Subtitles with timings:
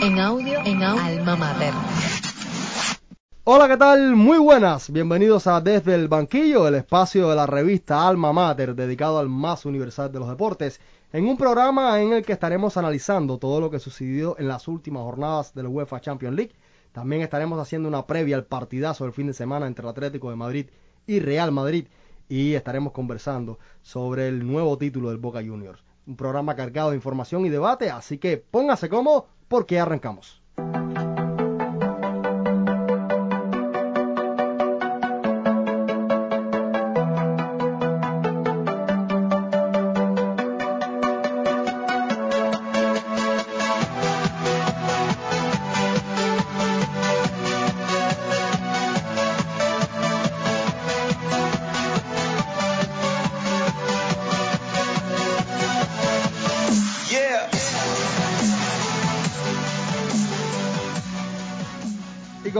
[0.00, 1.74] En audio, en alma mater.
[3.42, 4.14] Hola, ¿qué tal?
[4.14, 4.92] Muy buenas.
[4.92, 9.64] Bienvenidos a Desde el Banquillo, el espacio de la revista Alma Mater dedicado al más
[9.64, 10.80] universal de los deportes,
[11.12, 15.02] en un programa en el que estaremos analizando todo lo que sucedió en las últimas
[15.02, 16.54] jornadas de la UEFA Champions League.
[16.92, 20.36] También estaremos haciendo una previa al partidazo del fin de semana entre el Atlético de
[20.36, 20.66] Madrid
[21.08, 21.86] y Real Madrid
[22.28, 25.87] y estaremos conversando sobre el nuevo título del Boca Juniors.
[26.08, 30.42] Un programa cargado de información y debate, así que póngase cómodo porque arrancamos.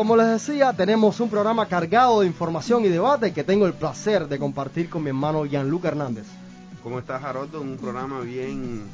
[0.09, 4.27] Como les decía, tenemos un programa cargado de información y debate que tengo el placer
[4.27, 6.25] de compartir con mi hermano Gianluca Hernández.
[6.83, 7.61] ¿Cómo estás, Haroldo?
[7.61, 8.85] Un programa bien,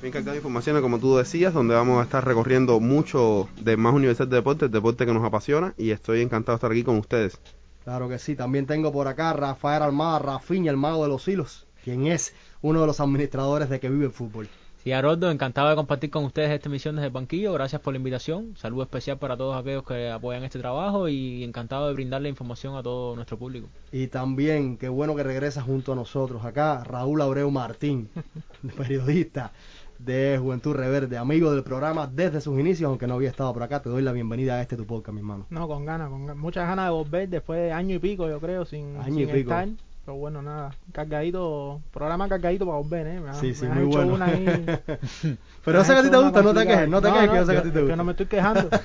[0.00, 3.92] bien cargado de informaciones, como tú decías, donde vamos a estar recorriendo mucho de más
[3.92, 7.38] Universidad de Deportes, deporte que nos apasiona, y estoy encantado de estar aquí con ustedes.
[7.84, 11.28] Claro que sí, también tengo por acá a Rafael Almada, Rafiña, el mago de los
[11.28, 14.48] hilos, quien es uno de los administradores de que vive el fútbol.
[14.82, 17.52] Sí, Haroldo, encantado de compartir con ustedes esta emisión desde el banquillo.
[17.52, 18.56] Gracias por la invitación.
[18.56, 22.82] Saludo especial para todos aquellos que apoyan este trabajo y encantado de brindarle información a
[22.82, 23.68] todo nuestro público.
[23.92, 28.08] Y también, qué bueno que regresa junto a nosotros acá, Raúl Abreu Martín,
[28.76, 29.52] periodista
[30.00, 33.82] de Juventud Reverde, amigo del programa desde sus inicios, aunque no había estado por acá.
[33.82, 35.46] Te doy la bienvenida a este tu podcast, mi hermano.
[35.48, 36.42] No, con ganas, con ganas.
[36.42, 39.26] muchas ganas de volver después de año y pico, yo creo, sin, Año sin y
[39.26, 39.38] pico.
[39.52, 39.68] estar.
[40.04, 43.20] Pero bueno, nada, cargadito, programa cargadito para volver, ¿eh?
[43.20, 44.14] Me Sí, sí, me has muy bueno.
[44.14, 44.46] una ahí-
[45.64, 47.46] Pero has que a ti te gusta, no te quejes, no te quejes que yo
[47.46, 47.92] sé que a ti te gusta.
[47.92, 48.68] que no me estoy quejando.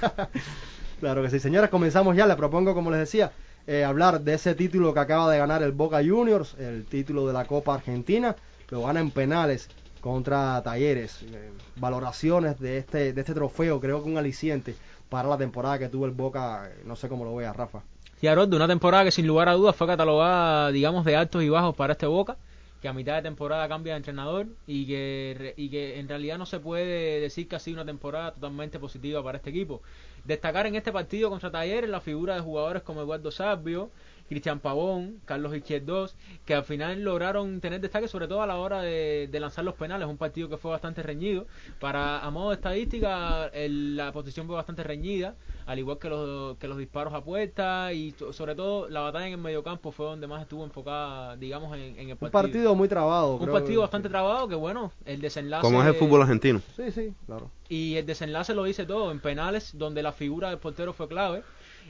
[0.99, 2.25] Claro que sí, señores, comenzamos ya.
[2.25, 3.31] Les propongo, como les decía,
[3.67, 7.33] eh, hablar de ese título que acaba de ganar el Boca Juniors, el título de
[7.33, 8.35] la Copa Argentina.
[8.71, 9.69] Lo gana en penales
[10.01, 11.21] contra Talleres.
[11.21, 14.73] Eh, valoraciones de este, de este trofeo, creo que un aliciente
[15.07, 16.67] para la temporada que tuvo el Boca.
[16.85, 17.81] No sé cómo lo veas, Rafa.
[18.19, 21.49] Sí, Haroldo, una temporada que sin lugar a dudas fue catalogada, digamos, de altos y
[21.49, 22.35] bajos para este Boca,
[22.81, 26.47] que a mitad de temporada cambia de entrenador y que, y que en realidad no
[26.47, 29.83] se puede decir que ha sido una temporada totalmente positiva para este equipo.
[30.25, 33.91] Destacar en este partido contra Talleres la figura de jugadores como Eduardo Sabio,
[34.27, 36.15] Cristian Pavón, Carlos Izquierdos,
[36.45, 39.75] que al final lograron tener destaque sobre todo a la hora de, de lanzar los
[39.75, 41.45] penales, un partido que fue bastante reñido.
[41.79, 45.35] Para a modo de estadística, el- la posición fue bastante reñida,
[45.65, 49.27] al igual que los, que los disparos a puerta y so- sobre todo la batalla
[49.27, 52.31] en el mediocampo fue donde más estuvo enfocada, digamos, en, en el Un partido.
[52.31, 53.33] partido muy trabado.
[53.35, 56.61] Un creo partido que- bastante trabado que bueno, el desenlace Como es el fútbol argentino.
[56.75, 57.49] Sí, sí, claro.
[57.69, 61.43] y el desenlace lo dice todo en penales donde la figura del portero fue clave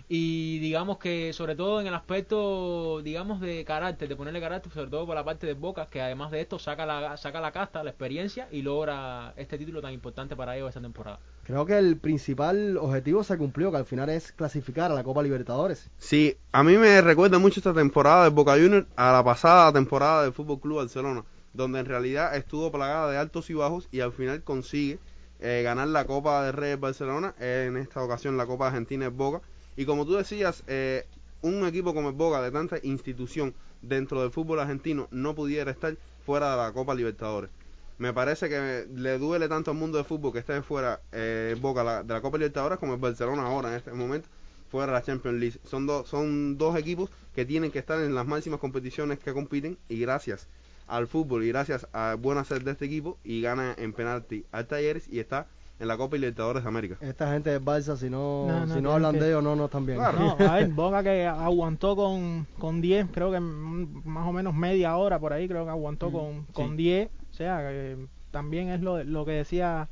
[0.09, 4.89] y digamos que sobre todo en el aspecto digamos de carácter de ponerle carácter sobre
[4.89, 7.83] todo por la parte de Boca que además de esto saca la saca la casta
[7.83, 11.95] la experiencia y logra este título tan importante para ellos esta temporada Creo que el
[11.95, 15.89] principal objetivo se cumplió, que al final es clasificar a la Copa Libertadores.
[15.97, 20.23] Sí, a mí me recuerda mucho esta temporada de Boca Juniors a la pasada temporada
[20.23, 24.11] del Fútbol Club Barcelona, donde en realidad estuvo plagada de altos y bajos y al
[24.11, 24.99] final consigue
[25.39, 29.41] eh, ganar la Copa de Reyes Barcelona, en esta ocasión la Copa Argentina es Boca.
[29.77, 31.05] Y como tú decías, eh,
[31.41, 35.95] un equipo como el Boca de tanta institución dentro del fútbol argentino no pudiera estar
[36.25, 37.49] fuera de la Copa Libertadores.
[37.99, 41.83] Me parece que le duele tanto al mundo del fútbol que esté fuera eh, Boca
[41.83, 44.27] la- de la Copa Libertadores como el Barcelona ahora en este momento
[44.69, 45.59] fuera de la Champions League.
[45.63, 49.77] Son, dos son dos equipos que tienen que estar en las máximas competiciones que compiten
[49.89, 50.47] y gracias
[50.87, 54.67] al fútbol y gracias a buen hacer de este equipo y gana en penalti al
[54.67, 55.47] Talleres y está
[55.79, 56.97] en la Copa Libertadores de América.
[57.01, 59.55] Esta gente de Barça, si no, No, no, si no hablan que- de ellos, no,
[59.55, 59.97] no están bien.
[59.99, 60.19] Claro.
[60.19, 64.53] No, a ver, Boca que aguantó con, con 10, creo que mm, más o menos
[64.55, 66.77] media hora por ahí, creo que aguantó con, con sí.
[66.77, 67.09] 10.
[67.31, 67.97] O sea, que
[68.31, 69.87] también es lo, lo que decía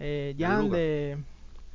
[0.00, 1.18] eh, Jan de,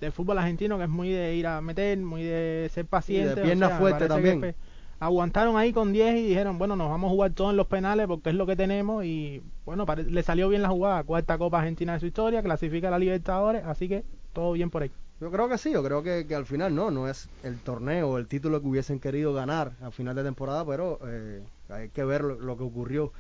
[0.02, 3.42] del fútbol argentino, que es muy de ir a meter, muy de ser paciente.
[3.42, 4.56] pierna sea, fuerte también.
[5.00, 8.08] Aguantaron ahí con 10 y dijeron, bueno, nos vamos a jugar todos en los penales
[8.08, 11.94] porque es lo que tenemos y bueno, le salió bien la jugada, cuarta Copa Argentina
[11.94, 14.04] de su historia, clasifica a la Libertadores, así que
[14.34, 14.92] todo bien por ahí.
[15.22, 18.18] Yo creo que sí, yo creo que, que al final no, no es el torneo,
[18.18, 22.24] el título que hubiesen querido ganar al final de temporada, pero eh, hay que ver
[22.24, 23.12] lo, que ocurrió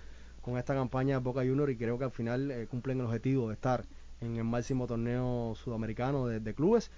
[0.41, 3.49] con esta campaña de Boca Juniors y creo que al final eh, cumplen el objetivo
[3.49, 3.83] de estar
[4.21, 6.91] en el máximo torneo sudamericano de clubes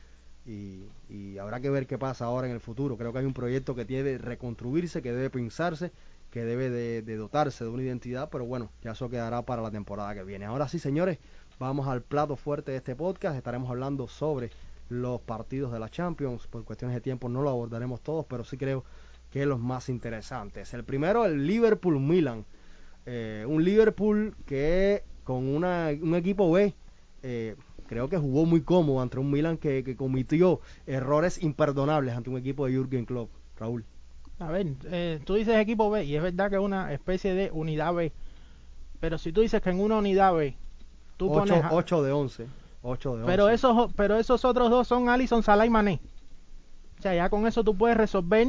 [0.45, 2.97] y, y habrá que ver qué pasa ahora en el futuro.
[2.97, 5.91] Creo que hay un proyecto que tiene que reconstruirse, que debe pensarse,
[6.31, 9.71] que debe de, de dotarse de una identidad, pero bueno, ya eso quedará para la
[9.71, 10.45] temporada que viene.
[10.45, 11.19] Ahora sí, señores,
[11.59, 13.35] vamos al plato fuerte de este podcast.
[13.35, 14.49] Estaremos hablando sobre
[14.89, 16.47] los partidos de la Champions.
[16.47, 18.83] Por cuestiones de tiempo no lo abordaremos todos, pero sí creo
[19.29, 20.73] que los más interesantes.
[20.73, 22.45] El primero, el Liverpool-Milan.
[23.05, 26.75] Eh, un Liverpool que con una, un equipo B
[27.23, 27.55] eh,
[27.91, 32.37] creo que jugó muy cómodo ante un Milan que, que cometió errores imperdonables ante un
[32.37, 33.29] equipo de Jürgen Klopp.
[33.59, 33.83] Raúl.
[34.39, 37.51] A ver, eh, tú dices equipo B y es verdad que es una especie de
[37.51, 38.13] unidad B.
[39.01, 40.55] Pero si tú dices que en una unidad B
[41.17, 41.63] tú 8, pones...
[41.65, 42.47] a- 8 de 11.
[42.81, 43.25] 8 de 11.
[43.29, 45.99] pero, esos, pero esos otros dos son Alisson, Salah y Mané.
[46.97, 48.47] O sea, ya con eso tú puedes resolver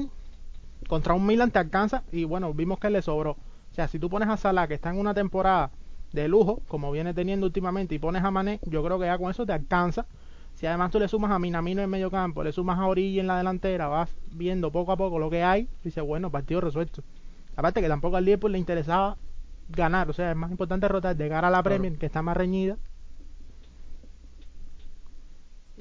[0.86, 3.32] contra un Milan te alcanza y bueno, vimos que le sobró.
[3.32, 5.72] O sea, si tú pones a Salah que está en una temporada
[6.12, 9.30] de lujo, como viene teniendo últimamente, y pones a Mané, yo creo que ya con
[9.30, 10.06] eso te alcanza.
[10.54, 13.26] Si además tú le sumas a Minamino en medio campo, le sumas a Origi en
[13.26, 17.02] la delantera, vas viendo poco a poco lo que hay, dices, bueno, partido resuelto.
[17.56, 19.16] Aparte que tampoco al Liverpool le interesaba
[19.68, 21.76] ganar, o sea, es más importante rotar de cara a la Claro.
[21.76, 22.76] Premier, que está más reñida.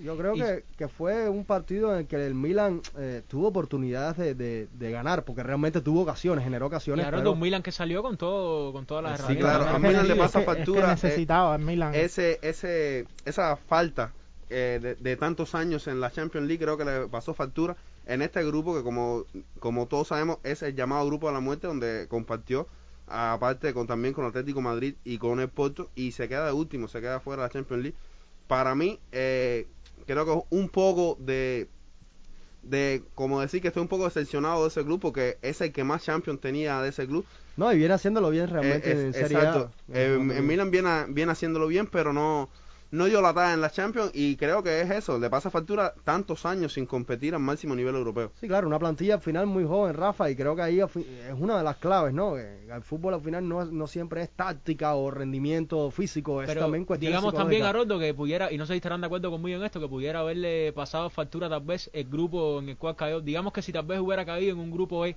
[0.04, 3.48] Yo creo Y- que, que fue un partido en el que el Milan eh, tuvo
[3.48, 7.06] oportunidades de, de- de ganar, porque realmente tuvo ocasiones, generó ocasiones.
[7.06, 9.58] ahora pero- un Milan que salió con todo con todas las Sí, herramientas.
[9.58, 11.94] claro, a Milan le pasa factura, Es que eh, necesitaba el Milan.
[11.96, 14.14] ese, ese, esa falta
[14.50, 17.76] eh, de, de tantos años en la Champions League creo que le pasó factura
[18.06, 19.26] en este grupo que como,
[19.60, 22.68] como todos sabemos es el llamado grupo de la muerte donde compartió
[23.08, 26.88] aparte con también con Atlético Madrid y con el Porto y se queda de último,
[26.88, 27.98] se queda fuera de la Champions League.
[28.48, 29.68] Para mí eh,
[30.06, 31.70] creo que es un poco de
[32.64, 35.84] de como decir que estoy un poco decepcionado de ese grupo que es el que
[35.84, 37.26] más Champions tenía de ese club
[37.58, 39.72] No, y viene haciéndolo bien realmente eh, es- en Serie exacto.
[39.94, 39.98] A.
[39.98, 42.50] Eh, el Milan viene, viene haciéndolo bien, pero no,
[42.92, 45.18] no dio la talla en la Champions y creo que es eso.
[45.18, 48.32] Le pasa factura tantos años sin competir al máximo nivel europeo.
[48.40, 50.90] Sí, claro, una plantilla al final muy joven, Rafa, y creo que ahí es
[51.38, 52.38] una de las claves, ¿no?
[52.38, 56.62] El fútbol al final no, es- no siempre es táctica o rendimiento físico, es Pero
[56.62, 57.70] también cuestión digamos también, psicológica.
[57.70, 60.20] Haroldo, que pudiera, y no sé si estarán de acuerdo conmigo en esto, que pudiera
[60.20, 63.22] haberle pasado factura tal vez el grupo en el cual cayó.
[63.22, 65.16] Digamos que si tal vez hubiera caído en un grupo E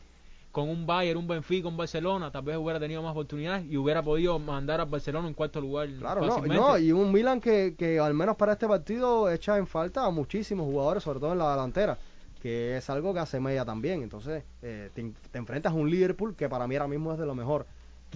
[0.55, 4.05] con un Bayern, un Benfica, un Barcelona, tal vez hubiera tenido más oportunidades y hubiera
[4.05, 7.99] podido mandar al Barcelona en cuarto lugar Claro, no, no, y un Milan que, que
[7.99, 11.51] al menos para este partido echa en falta a muchísimos jugadores, sobre todo en la
[11.51, 11.99] delantera,
[12.41, 14.05] que es algo que hace media también.
[14.05, 17.27] Entonces, eh, te, te enfrentas a un Liverpool que para mí ahora mismo es de
[17.27, 17.67] lo mejor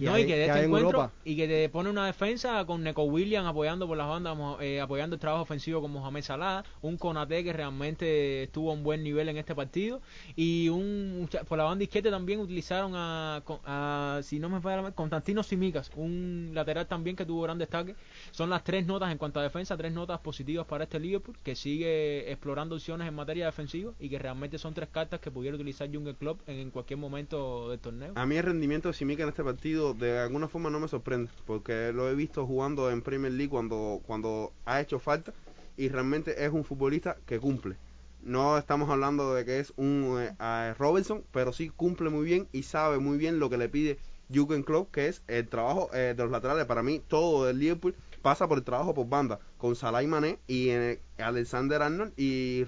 [0.05, 1.13] No, hay, y que de que este en encuentro Europa.
[1.25, 5.15] y que te pone una defensa con Neco Williams apoyando por las bandas, eh, apoyando
[5.15, 9.29] el trabajo ofensivo con Mohamed Salah, un Konate que realmente estuvo a un buen nivel
[9.29, 10.01] en este partido
[10.35, 15.43] y un por la banda izquierda también utilizaron a, a- si no me falla Constantino
[15.43, 17.95] Simicas, un lateral también que tuvo gran destaque.
[18.31, 21.55] Son las tres notas en cuanto a defensa, tres notas positivas para este Liverpool que
[21.55, 25.89] sigue explorando opciones en materia defensiva y que realmente son tres cartas que pudiera utilizar
[25.89, 28.13] Jürgen Klopp en cualquier momento del torneo.
[28.15, 31.31] A mí el rendimiento de Simica en este partido de alguna forma no me sorprende,
[31.45, 35.33] porque lo he visto jugando en Premier League cuando, cuando ha hecho falta
[35.77, 37.77] y realmente es un futbolista que cumple.
[38.21, 42.63] No estamos hablando de que es un eh, Robinson, pero sí cumple muy bien y
[42.63, 43.97] sabe muy bien lo que le pide
[44.31, 46.65] Jürgen Klopp, que es el trabajo eh, de los laterales.
[46.65, 50.39] Para mí todo del Liverpool pasa por el trabajo por banda, con Salah y Mané
[50.47, 52.65] y eh, Alexander Arnold y,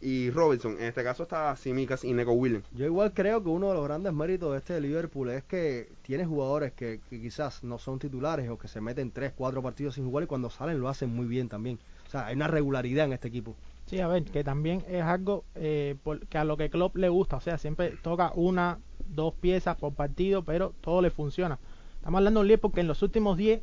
[0.00, 0.72] y Robinson.
[0.78, 2.64] En este caso está Simicas y Neco Williams.
[2.72, 6.26] Yo igual creo que uno de los grandes méritos de este Liverpool es que tiene
[6.26, 10.04] jugadores que, que quizás no son titulares o que se meten 3, 4 partidos sin
[10.06, 11.78] jugar y cuando salen lo hacen muy bien también.
[12.06, 13.54] O sea, hay una regularidad en este equipo.
[13.86, 17.08] Sí, a ver, que también es algo eh, por- que a lo que Klopp le
[17.08, 18.78] gusta, o sea, siempre toca una,
[19.08, 21.58] dos piezas por partido, pero todo le funciona.
[21.98, 23.62] Estamos hablando de un Liverpool que en los últimos 10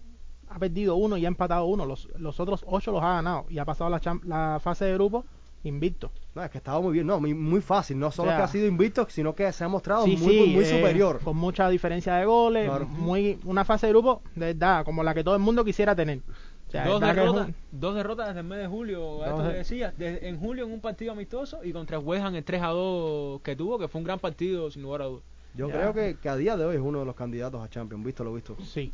[0.49, 3.57] ha perdido uno y ha empatado uno, los, los otros 8 los ha ganado y
[3.59, 5.25] ha pasado la, la fase de grupo
[5.63, 6.11] invicto.
[6.35, 7.97] No, es que estaba muy bien, no, muy, muy fácil.
[7.99, 10.33] No solo O sea, que ha sido invicto, sino que se ha mostrado Sí, muy,
[10.33, 11.19] sí, muy eh, superior.
[11.23, 12.85] Con mucha diferencia de goles, Claro.
[12.87, 16.21] muy una fase de grupo, de verdad, como la que todo el mundo quisiera tener.
[16.67, 19.53] O sea, dos, derrotas, un- dos derrotas desde el mes de julio, esto que de-
[19.53, 22.67] decías, de- en julio en un partido amistoso y contra West Ham el 3 a
[22.69, 25.23] 2 que tuvo, que fue un gran partido sin lugar a dudas.
[25.55, 25.73] Yo Ya.
[25.73, 28.23] creo que, que a día de hoy es uno de los candidatos a Champions, visto
[28.23, 28.57] lo visto.
[28.63, 28.91] Sí.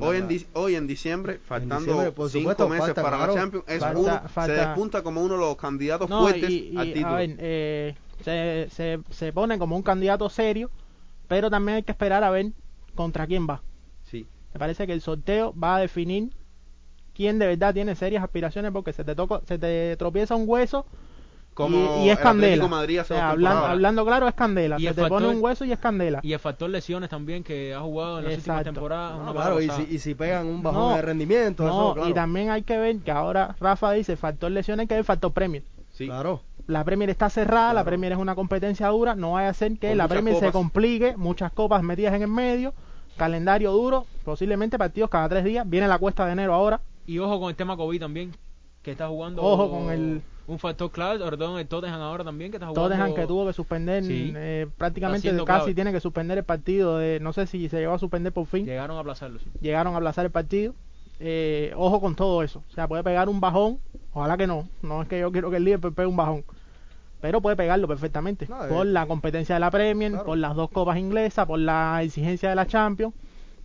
[0.00, 3.34] Hoy en, di- hoy en diciembre, faltando diciembre, por cinco supuesto, meses falta, para claro.
[3.34, 6.50] la Champions, es Falta- uno, falta- se despunta como uno de los candidatos No, fuertes
[6.50, 7.14] y, y, al título.
[7.14, 10.68] a ver, eh, se, se, se pone como un candidato serio,
[11.28, 12.46] pero también hay que esperar a ver
[12.96, 13.62] contra quién va.
[14.10, 14.26] Sí.
[14.52, 16.30] Me parece que el sorteo va a definir
[17.14, 20.86] quién de verdad tiene serias aspiraciones porque se te toca, se te tropieza un hueso
[21.62, 22.46] Como y, y es el candela.
[22.54, 23.70] Atlético de Madrid O hace sea, dos hablan- temporadas.
[23.70, 24.76] hablando claro es candela.
[24.78, 26.20] Y se te pone un hueso y es candela.
[26.22, 28.72] Y el factor lesiones también que ha jugado en las últimas Exacto.
[28.74, 29.16] temporadas.
[29.16, 31.94] No, una claro, y si, y si pegan un bajón No, de rendimiento, No, eso,
[31.94, 32.08] claro.
[32.08, 35.32] y también hay que ver que ahora Rafa dice factor lesiones que es el factor
[35.32, 35.62] Premier.
[35.92, 36.06] Sí.
[36.06, 36.40] Claro.
[36.66, 37.84] La Premier está cerrada, la.
[37.84, 41.16] Premier es una competencia dura, no vaya a ser que Con la Premier se complique,
[41.16, 42.74] muchas copas metidas en el medio,
[43.16, 47.40] calendario duro, posiblemente partidos cada tres días, viene la cuesta de enero ahora, Y ojo
[47.40, 48.30] con el tema COVID también,
[48.82, 49.42] que está jugando.
[49.42, 52.66] Ojo con el- Un factor clave, sobre todo en el Tottenham ahora también, que está
[52.66, 52.88] jugando.
[52.88, 54.32] Tottenham que tuvo que suspender, Sí.
[54.36, 55.74] eh, prácticamente casi clave.
[55.74, 56.98] tiene que suspender el partido.
[56.98, 58.66] De, no sé si se llegó a suspender por fin.
[58.66, 59.46] Llegaron a aplazarlo, sí.
[59.60, 60.74] Llegaron a aplazar el partido.
[61.20, 62.64] Eh, ojo con todo eso.
[62.68, 63.78] O sea, puede pegar un bajón.
[64.12, 64.68] Ojalá que no.
[64.82, 66.44] No es que yo quiero que el Liverpool pegue un bajón.
[67.20, 68.46] Pero puede pegarlo perfectamente.
[68.48, 70.26] No, eh, por la competencia de la Premier, claro.
[70.26, 73.14] por las dos copas inglesas, por la exigencia de la Champions.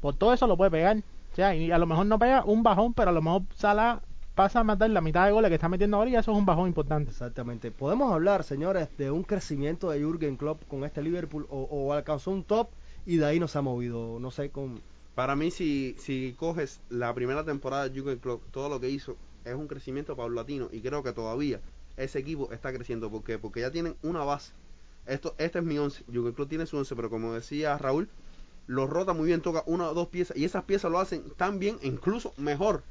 [0.01, 0.97] Por todo eso lo puede pegar.
[0.97, 4.01] O sea, y a lo mejor no pega un bajón, pero a lo mejor Salah
[4.35, 6.45] pasa a matar la mitad de goles que está metiendo ahora y eso es un
[6.45, 7.11] bajón importante.
[7.11, 7.71] Exactamente.
[7.71, 12.31] Podemos hablar, señores, de un crecimiento de Jürgen Klopp con este Liverpool o, o alcanzó
[12.31, 12.69] un top
[13.05, 14.19] y de ahí no se ha movido.
[14.19, 14.83] No sé, con
[15.15, 19.17] Para mí, si, si coges la primera temporada de Jürgen Klopp, todo lo que hizo
[19.45, 21.61] es un crecimiento paulatino y creo que todavía
[21.97, 23.09] ese equipo está creciendo.
[23.11, 23.39] ¿Por qué?
[23.39, 24.53] Porque ya tienen una base.
[25.05, 26.03] Esto, este es mi once.
[26.11, 28.09] Jürgen Klopp tiene su once, pero como decía Raúl,
[28.67, 31.59] lo rota muy bien, toca una o dos piezas y esas piezas lo hacen tan
[31.59, 32.83] bien, incluso mejor.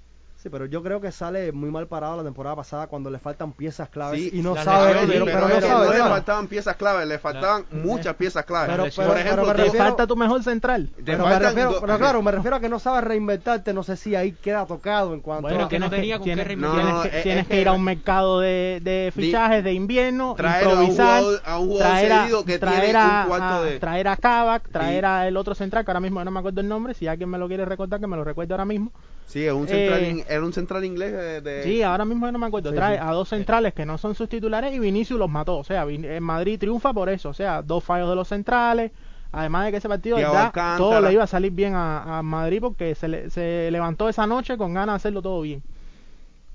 [0.44, 3.52] Sí, pero yo creo que sale muy mal parado la temporada pasada cuando le faltan
[3.52, 5.86] piezas claves Sí, y no sabe, lesiones, pero, pero, pero es no que sabe.
[5.86, 8.68] no le faltaban piezas claves, le faltaban muchas piezas claves.
[8.76, 10.90] Pero- pero- Por ejemplo, Te refiero- falta tu mejor central.
[11.02, 13.82] Pero, me faltan refiero, do- pero claro, me refiero a que no sabes reinventarte, no
[13.82, 15.68] sé si ahí queda tocado en cuanto Bueno, a...
[15.70, 17.72] que no tienes tenía con tienes- qué tienes, es- tienes es que que- ir a
[17.72, 22.12] un mercado de, de fichajes de invierno, traer a un improvisar, a un jugador traer
[22.12, 23.26] a, cedido que traer tiene a,
[23.60, 23.80] un de...
[23.80, 25.06] traer a Kavak, traer Sí.
[25.06, 27.38] a el otro central, que ahora mismo no me acuerdo el nombre, si alguien me
[27.38, 28.92] lo quiere recordar, que me lo recuerde ahora mismo.
[29.26, 31.40] Sí, es un central, Eh, era un central inglés de...
[31.40, 32.70] de- Sí, ahora mismo no me acuerdo.
[32.70, 33.00] Sí, Trae sí.
[33.04, 35.58] a dos centrales que no son sus titulares y Vinicius los mató.
[35.58, 37.30] O sea, en Madrid triunfa por eso.
[37.30, 38.92] O sea, dos fallos de los centrales.
[39.32, 42.60] Además de que ese partido ya todo le iba a salir bien a, a Madrid
[42.60, 45.62] porque se, le- se levantó esa noche con ganas de hacerlo todo bien.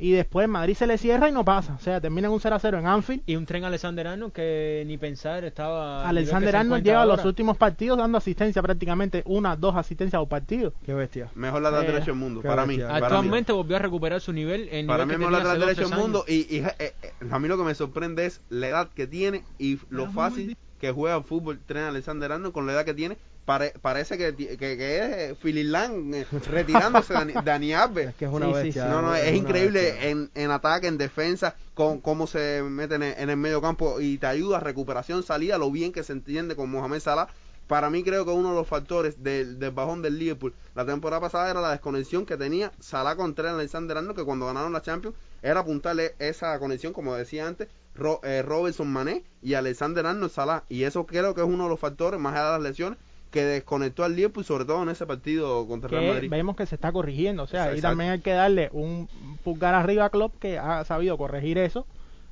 [0.01, 1.73] Y después Madrid se le cierra y no pasa.
[1.73, 3.21] O sea, termina en un 0 a 0 en Anfield.
[3.25, 6.07] Y un tren Alexander Arnold que ni pensar estaba.
[6.07, 10.73] Alexander Arnold lleva los últimos partidos dando asistencia prácticamente, una, dos asistencias por partido.
[10.85, 11.29] Qué bestia.
[11.35, 12.77] Mejor lateral Eh, derecho del mundo, para mí.
[12.77, 12.87] bestia.
[12.87, 13.05] Para mí.
[13.05, 14.69] Actualmente volvió a recuperar su nivel.
[14.71, 16.55] El Para nivel mí que es tenía mejor lateral hace dos, derecho del mundo y,
[16.55, 16.93] y, eh, eh,
[17.29, 20.91] a mí lo que me sorprende es la edad que tiene y lo fácil que
[20.93, 23.17] juega al fútbol tren Alexander Arnold con la edad que tiene.
[23.49, 28.09] Pare- parece que, que, que es eh, Fililán eh, retirándose de Dani- Dani Alves.
[28.09, 28.83] Es que es una Sí, bestia.
[28.83, 28.89] sí.
[28.89, 33.15] No, no, es increíble en, en ataque, en defensa, con cómo se mete en el,
[33.17, 36.55] en el medio campo y te ayuda a recuperación, salida, lo bien que se entiende
[36.55, 37.27] con Mohamed Salah.
[37.65, 41.19] Para mí creo que uno de los factores del, del bajón del Liverpool la temporada
[41.21, 45.15] pasada era la desconexión que tenía Salah con Trent Alexander-Arnold, que cuando ganaron la Champions
[45.41, 50.63] era apuntarle esa conexión, como decía antes, Ro- eh, Robertson Mané y Alexander-Arnold Salah.
[50.69, 52.99] Y eso creo que es uno de los factores, más allá de las lesiones,
[53.31, 56.29] que desconectó al Liverpool, sobre todo en ese partido contra el Real que Madrid.
[56.31, 57.43] vemos que se está corrigiendo.
[57.43, 59.07] O sea, ahí también hay que darle un
[59.43, 61.85] pulgar arriba a Klopp que ha sabido corregir eso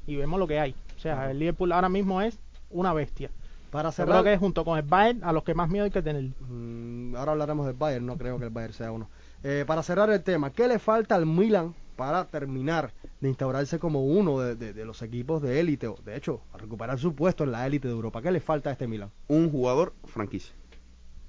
[0.07, 0.75] y vemos lo que hay.
[0.95, 2.39] O sea, el Liverpool ahora mismo es
[2.71, 3.29] una bestia.
[3.69, 5.91] Para Yo cerrar, creo que junto con el Bayern a los que más miedo hay
[5.91, 6.23] que tener.
[6.49, 9.09] Mm, ahora hablaremos del Bayern, no creo que el Bayern sea uno.
[9.43, 14.05] Eh, para cerrar el tema, ¿qué le falta al Milan para terminar de instaurarse como
[14.05, 17.43] uno de, de- de los equipos de élite, o de hecho, a recuperar su puesto
[17.43, 18.21] en la élite de Europa?
[18.21, 19.11] ¿Qué le falta a este Milan?
[19.27, 20.53] Un jugador franquicia.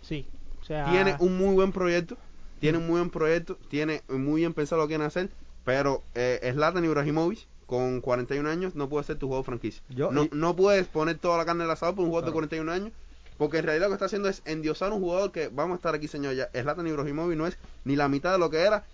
[0.08, 0.26] Sí.
[0.62, 2.16] O sea, tiene un muy buen proyecto,
[2.60, 5.28] tiene un muy buen proyecto, tiene muy bien pensado lo que quieren hacer,
[5.64, 9.82] pero eh, Zlatan Ibrahimovic con 41 años no puede ser tu jugador franquicia.
[9.90, 12.40] Yo- no, y- no puedes poner toda la carne al asado por un jugador Claro.
[12.46, 12.92] de 41 años,
[13.36, 15.94] porque en realidad lo que está haciendo es endiosar un jugador que, vamos a estar
[15.94, 18.84] aquí señor, ya Zlatan Ibrahimovic no es ni la mitad de lo que era.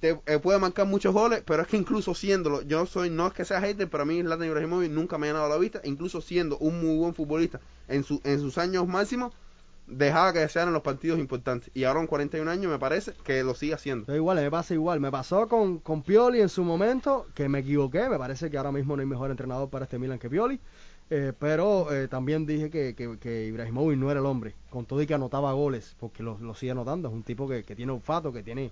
[0.00, 3.34] Te eh, puede marcar muchos goles, pero es que incluso siéndolo, yo soy, no es
[3.34, 6.22] que sea hater, pero a mí Zlatan Ibrahimovic nunca me ha llenado la vista, incluso
[6.22, 9.34] siendo un muy buen futbolista en, su, en sus años máximos,
[9.90, 11.70] dejaba que desear en los partidos importantes.
[11.74, 14.06] Y ahora con 41 años me parece que lo sigue haciendo.
[14.06, 15.00] Yo igual, me pasa igual.
[15.00, 18.08] Me pasó con, con Pioli en su momento, que me equivoqué.
[18.08, 20.60] Me parece que ahora mismo no hay mejor entrenador para este Milan que Pioli.
[21.10, 25.02] Eh, pero eh, también dije que, que, que Ibrahimovic no era el hombre, con todo
[25.02, 27.08] y que anotaba goles, porque lo, lo sigue anotando.
[27.08, 28.66] Es un tipo que, que tiene olfato, que tiene,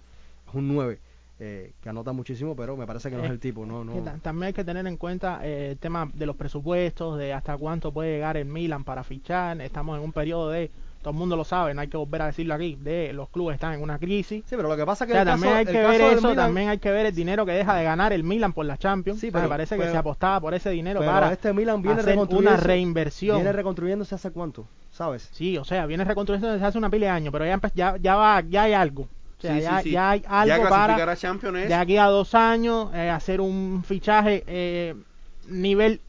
[0.48, 1.00] es un 9,
[1.40, 3.66] eh, que anota muchísimo, pero me parece que no es Eh, el tipo.
[3.66, 3.92] No, no.
[4.22, 7.92] también hay que tener en cuenta eh, el tema de los presupuestos, de hasta cuánto
[7.92, 9.60] puede llegar el Milan para fichar.
[9.60, 10.70] Estamos en un periodo de,
[11.02, 13.54] todo el mundo lo sabe, no hay que volver a decirlo aquí, de los clubes
[13.54, 14.42] están en una crisis.
[14.46, 15.88] Sí, pero lo que pasa es O que sea, el también caso, hay que caso
[15.88, 18.24] ver del eso, Milan- también hay que ver el dinero que deja de ganar el
[18.24, 19.20] Milan por la Champions.
[19.20, 21.52] Sí, O sea, pero- me parece que se apostaba por ese dinero pero para este
[21.52, 23.36] Milan viene hacer una reconstruyéndose- reinversión.
[23.36, 25.28] Viene reconstruyéndose hace cuánto, ¿sabes?
[25.32, 28.16] Sí, o sea, viene reconstruyendo desde hace una pila de años, pero ya, ya, ya,
[28.16, 29.02] va, ya hay algo.
[29.38, 29.90] O sea, Sí, ya, sí, sí.
[29.92, 33.08] ya hay ya algo clasificar para a Champions es- de aquí a dos años eh,
[33.08, 34.96] hacer un fichaje eh,
[35.48, 36.00] nivel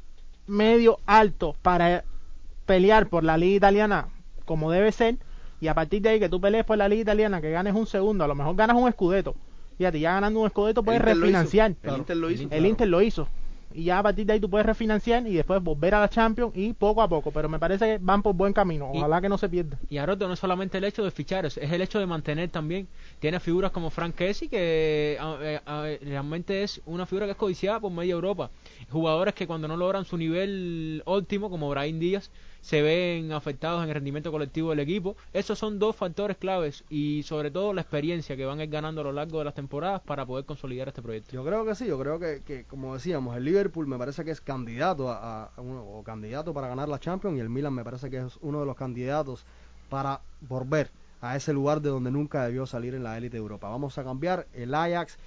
[0.48, 2.03] medio alto para
[2.65, 4.08] pelear por la liga italiana
[4.50, 5.18] como debe ser
[5.62, 7.86] y a partir de ahí que tú pelees por la liga italiana que ganes un
[7.86, 9.36] segundo a lo mejor ganas un escudeto
[9.77, 12.48] fíjate ya ganando un escudeto el puedes refinanciar El Inter lo hizo.
[12.50, 13.27] el Inter lo hizo
[13.72, 16.53] y ya a partir de ahí tú puedes refinanciar y después volver a la Champions
[16.56, 19.29] y poco a poco, pero me parece que van por buen camino, Y- ojalá que
[19.29, 19.77] no se pierda.
[19.91, 22.50] Y Aroto no es solamente el hecho de fichar, es es el hecho de mantener
[22.50, 22.88] también.
[23.20, 27.38] Tiene figuras como Frank Kessie, que a- eh, a- realmente es una figura que es
[27.38, 28.50] codiciada por media Europa.
[28.89, 33.89] Jugadores que cuando no logran su nivel óptimo, como Brahim Díaz, se ven afectados en
[33.89, 35.16] el rendimiento colectivo del equipo.
[35.34, 39.01] Esos son dos factores claves y sobre todo la experiencia que van a ir ganando
[39.01, 41.32] a lo largo de las temporadas para poder consolidar este proyecto.
[41.32, 44.32] Yo creo que sí, yo creo que, que, como decíamos, el Liverpool me parece que
[44.32, 47.84] es candidato a, a uno, o candidato para ganar la Champions y el Milan me
[47.84, 49.46] parece que es uno de los candidatos
[49.89, 53.70] para volver a ese lugar de donde nunca debió salir en la élite de Europa.
[53.70, 55.18] Vamos a cambiar el Ajax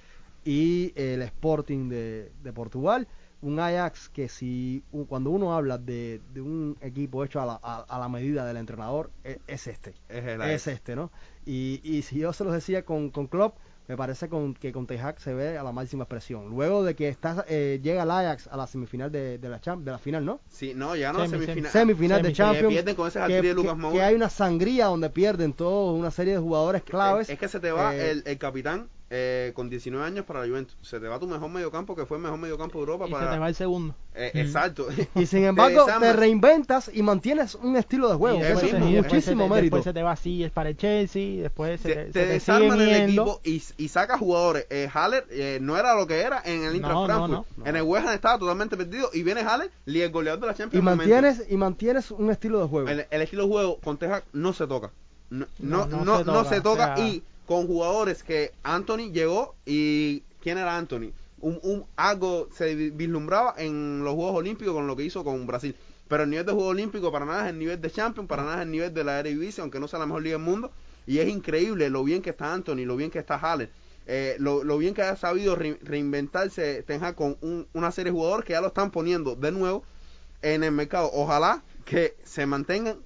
[0.45, 3.07] y el Sporting de, de Portugal.
[3.43, 7.85] Un Ajax que si cuando uno habla de, de un equipo hecho a la, a-
[7.87, 11.11] a la medida del entrenador, e- es, este Es el es este, ¿no?
[11.45, 13.57] Y, y si yo se los decía con, con Klopp,
[13.89, 16.49] me parece con, que con Ten Hag se ve a la máxima expresión.
[16.49, 19.83] Luego de que está, eh, llega el Ajax a la semifinal de, de la champ,
[19.83, 20.39] de la final, ¿no?
[20.49, 21.71] Sí, no, ya no Semi, semifinal.
[21.71, 22.67] Semifinal de Champions.
[22.69, 25.99] que pierden con ese que, de Lucas que- que hay una sangría donde pierden todos
[25.99, 27.29] una serie de jugadores claves.
[27.29, 30.47] Es que se te va Eh, el, el capitán eh, con 19 años para la
[30.47, 30.75] Juventus.
[30.81, 33.27] Se te va tu mejor mediocampo, que fue el mejor mediocampo de Europa Y para...
[33.27, 33.93] se te va el segundo.
[34.15, 34.37] Eh, Mm.
[34.39, 34.87] Exacto.
[35.15, 38.37] Y sin embargo, te reinventas y mantienes un estilo de juego.
[38.37, 39.75] Y después, es se, y después muchísimo se te, mérito.
[39.75, 42.87] después se te va Silles para el Chelsea, después se te, te, se desarman el
[43.07, 43.21] yendo.
[43.23, 44.65] equipo y, y saca jugadores.
[44.71, 47.47] Eh, Haller eh, no era lo que era en el Inter No, no, Frankfurt.
[47.57, 47.65] no.
[47.67, 50.53] En el West Ham estaba totalmente perdido y viene Haller y el goleador de la
[50.53, 50.83] Y Champions.
[50.83, 51.13] momento.
[51.13, 52.87] mantienes, y mantienes un estilo de juego.
[52.89, 54.91] El, el estilo de juego con Teja no se toca.
[55.29, 56.93] No, no, No, no, no no se se toca, toca.
[56.93, 61.11] o sea- Y con jugadores que Anthony llegó y ¿quién era Anthony?
[61.39, 65.45] Un, un algo se vi- vislumbraba en los Juegos Olímpicos con lo que hizo con
[65.45, 65.75] Brasil.
[66.07, 68.57] Pero el nivel de Juego Olímpico para nada es el nivel de Champions, para nada
[68.57, 70.71] es el nivel de la Eredivisie, aunque no sea la mejor liga del mundo.
[71.05, 73.69] Y es increíble lo bien que está Anthony, lo bien que está Haller.
[74.05, 78.11] eh, lo, lo bien que ha sabido re- reinventarse Ten Hag con un- una serie
[78.11, 79.83] de jugadores que ya lo están poniendo de nuevo
[80.41, 81.09] en el mercado.
[81.13, 82.99] Ojalá que se mantengan,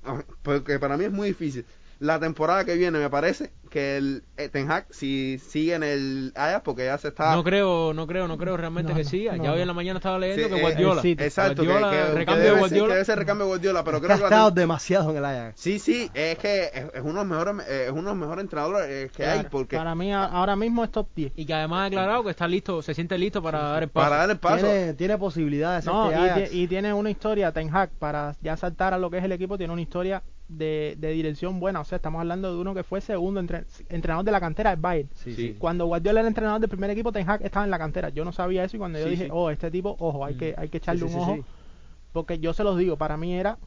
[0.43, 1.65] porque para mí es muy difícil.
[1.99, 6.31] La temporada que viene me parece que el eh, Ten Hag si sigue en el
[6.35, 9.09] Ajax porque ya se está No creo, no creo, no creo realmente No, que no,
[9.09, 9.35] siga.
[9.37, 11.01] no, ya hoy en la mañana estaba leyendo Sí, que eh, Guardiola.
[11.01, 12.87] el exacto que, Guardiola, que- que recambio de debe ser- Guardiola.
[12.87, 15.17] que debe ser recambio de Guardiola, pero Que creo ha que la estado demasiado en
[15.17, 15.59] el Ajax.
[15.61, 18.17] Sí, sí, es que es, es uno de los mejores eh, es uno de los
[18.17, 21.33] mejores entrenadores eh, que hay porque Para mí ahora mismo es top 10.
[21.35, 24.05] Y que además ha declarado que está listo, se siente listo para dar el paso.
[24.09, 27.75] para dar el paso Tiene, tiene posibilidades No, este y, y tiene una historia, Ten
[27.75, 31.11] Hag, para ya saltar a lo que es el equipo, tiene una historia de, de
[31.11, 31.81] dirección buena.
[31.81, 34.79] O sea, estamos hablando de uno que fue segundo entre- entrenador de la cantera del
[34.79, 35.09] Bayern.
[35.13, 35.55] Sí, Sí.
[35.59, 38.09] Cuando Guardiola era entrenador del primer equipo, Ten Hag estaba en la cantera.
[38.09, 39.29] Yo no sabía eso y cuando yo Sí, dije, sí.
[39.33, 41.35] oh, este tipo, ojo, hay que, hay que echarle Sí, sí, un sí, ojo.
[41.37, 41.43] sí.
[42.13, 43.57] Porque yo se los digo, para mí era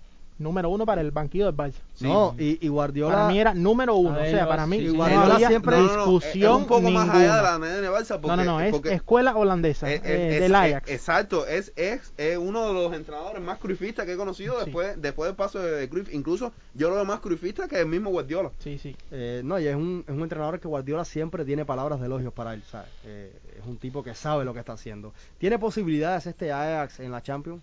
[0.40, 1.74] número uno para el banquillo del Barça.
[1.94, 2.04] Sí.
[2.04, 3.14] No, y, y Guardiola.
[3.14, 4.18] Para mí era número uno.
[4.20, 7.08] O sea, para mí sí, sí, no Guardiola siempre- No, discusión es un poco más
[7.10, 10.02] allá de la manera de Barça porque, no, no, no, es porque- escuela holandesa, Es-
[10.04, 10.88] eh, es- del Ajax.
[10.88, 14.64] es- exacto, es, es, es uno de los entrenadores más cruifistas que he conocido Sí.
[14.64, 16.12] después, después del paso de, de Cruyff.
[16.12, 18.50] Incluso yo lo veo más cruifista que el mismo Guardiola.
[18.58, 18.96] Sí, sí.
[19.10, 22.32] Eh, no, y es un, es un entrenador que Guardiola siempre tiene palabras de elogios
[22.32, 22.88] para él, ¿sabes?
[23.04, 25.12] Eh, es un tipo que sabe lo que está haciendo.
[25.38, 27.62] ¿Tiene posibilidades este Ajax en la Champions?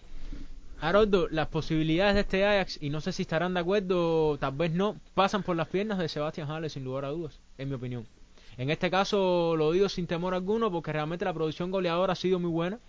[0.79, 4.71] Haroldo, las posibilidades de este Ajax, y no sé si estarán de acuerdo, tal vez
[4.71, 8.05] no, pasan por las piernas de Sebastián Haller, sin lugar a dudas, en mi opinión.
[8.57, 12.39] En este caso lo digo sin temor alguno porque realmente la producción goleadora ha sido
[12.39, 12.79] muy buena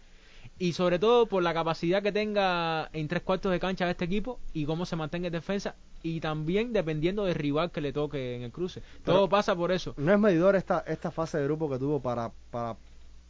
[0.59, 4.07] y sobre todo por la capacidad que tenga en tres cuartos de cancha de este
[4.07, 8.37] equipo y cómo se mantenga en defensa y también dependiendo del rival que le toque
[8.37, 8.83] en el cruce.
[9.05, 9.95] Todo pasa por eso.
[9.99, 12.77] ¿No es medidor esta, esta fase de grupo que tuvo para, para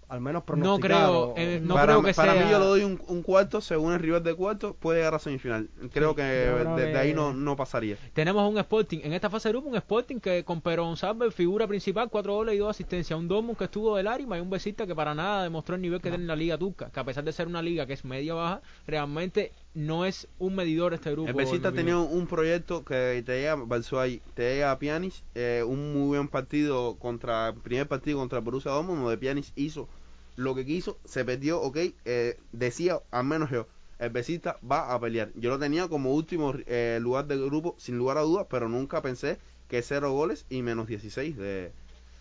[0.09, 0.91] al menos No pronosticar?
[0.91, 2.45] creo, eh, no para creo que para sea...
[2.45, 5.19] mí yo le doy un, un cuarto, según el rival de cuarto, puede llegar a
[5.19, 5.69] semifinal.
[5.93, 7.97] Creo que creo desde que- ahí no, no pasaría.
[8.15, 11.67] Tenemos un Sporting, en esta fase de grupo un Sporting que con Pedro González, figura
[11.67, 14.87] principal, cuatro goles y dos asistencias, un Dortmund que estuvo del Arima y un Besita
[14.87, 17.25] que para nada demostró el nivel que tiene en la liga turca, que a pesar
[17.25, 21.29] de ser una liga que es media baja, realmente no es un medidor este grupo.
[21.29, 25.93] El Besita tenía un proyecto que te llega Balsuay, te llega a Pjanic, eh, un
[25.93, 29.89] muy buen partido contra, primer partido contra Borussia Dortmund, donde Pjanic hizo
[30.35, 33.69] lo que quiso, se perdió, ok, eh, decía, al menos yo,
[34.01, 35.31] el Besita va a pelear.
[35.37, 39.01] Yo lo tenía como último eh, lugar del grupo, sin lugar a dudas, pero nunca
[39.01, 39.39] pensé
[39.69, 41.73] que cero goles y menos 16 de,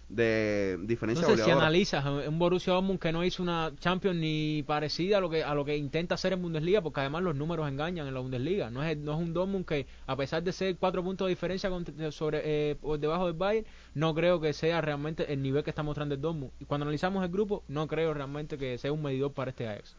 [0.10, 5.18] de diferencia Entonces, si analizas un Borussia Dortmund que no hizo una Champions ni parecida
[5.18, 8.08] a lo que a lo que intenta hacer en Bundesliga, porque además los números engañan
[8.08, 8.70] en la Bundesliga.
[8.70, 11.70] No es, no es un Dortmund que, a pesar de ser cuatro puntos de diferencia
[12.12, 15.84] sobre eh, por debajo del Bayern, no creo que sea realmente el nivel que está
[15.84, 16.52] mostrando el Dortmund.
[16.60, 19.96] Y cuando analizamos el grupo, no creo realmente que sea un medidor para este Ajax.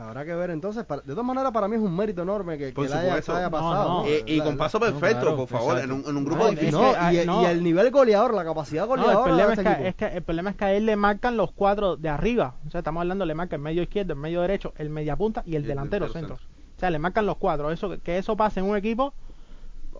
[0.00, 0.84] Habrá que ver entonces.
[0.84, 3.50] para- de todas maneras, para mí es un mérito enorme que, que haya, pasado.
[3.50, 4.02] no.
[4.02, 4.08] ¿no?
[4.08, 6.50] Y, y La- con paso perfecto, claro, por favor, en un, en un grupo No,
[6.50, 6.74] difícil.
[6.74, 9.76] Y, ah, y el nivel goleador, la capacidad No, el goleadora problema, de es este
[9.82, 12.54] que, es que el problema es que a él le marcan los cuadros de arriba.
[12.66, 15.42] O sea, estamos hablando, le marca el medio izquierdo, el medio derecho, el media punta
[15.44, 16.50] y el Y el delantero delantero centro.
[16.76, 17.72] O sea, le marcan los cuadros.
[17.72, 19.12] Eso, que eso pase en un equipo,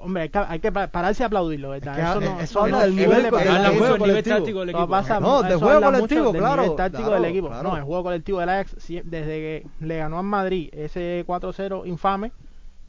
[0.02, 1.94] hombre, hay que, hay que pa- pararse y aplaudirlo, ¿verdad?
[1.94, 4.88] que, eso no, eso habla del nivel de del del táctico del equipo.
[4.88, 7.48] pasa- No, de juego colectivo, del claro, nivel táctico claro, del equipo.
[7.48, 7.68] claro.
[7.70, 12.32] No, el juego colectivo del Ajax, desde que le ganó a Madrid ese 4-0 infame,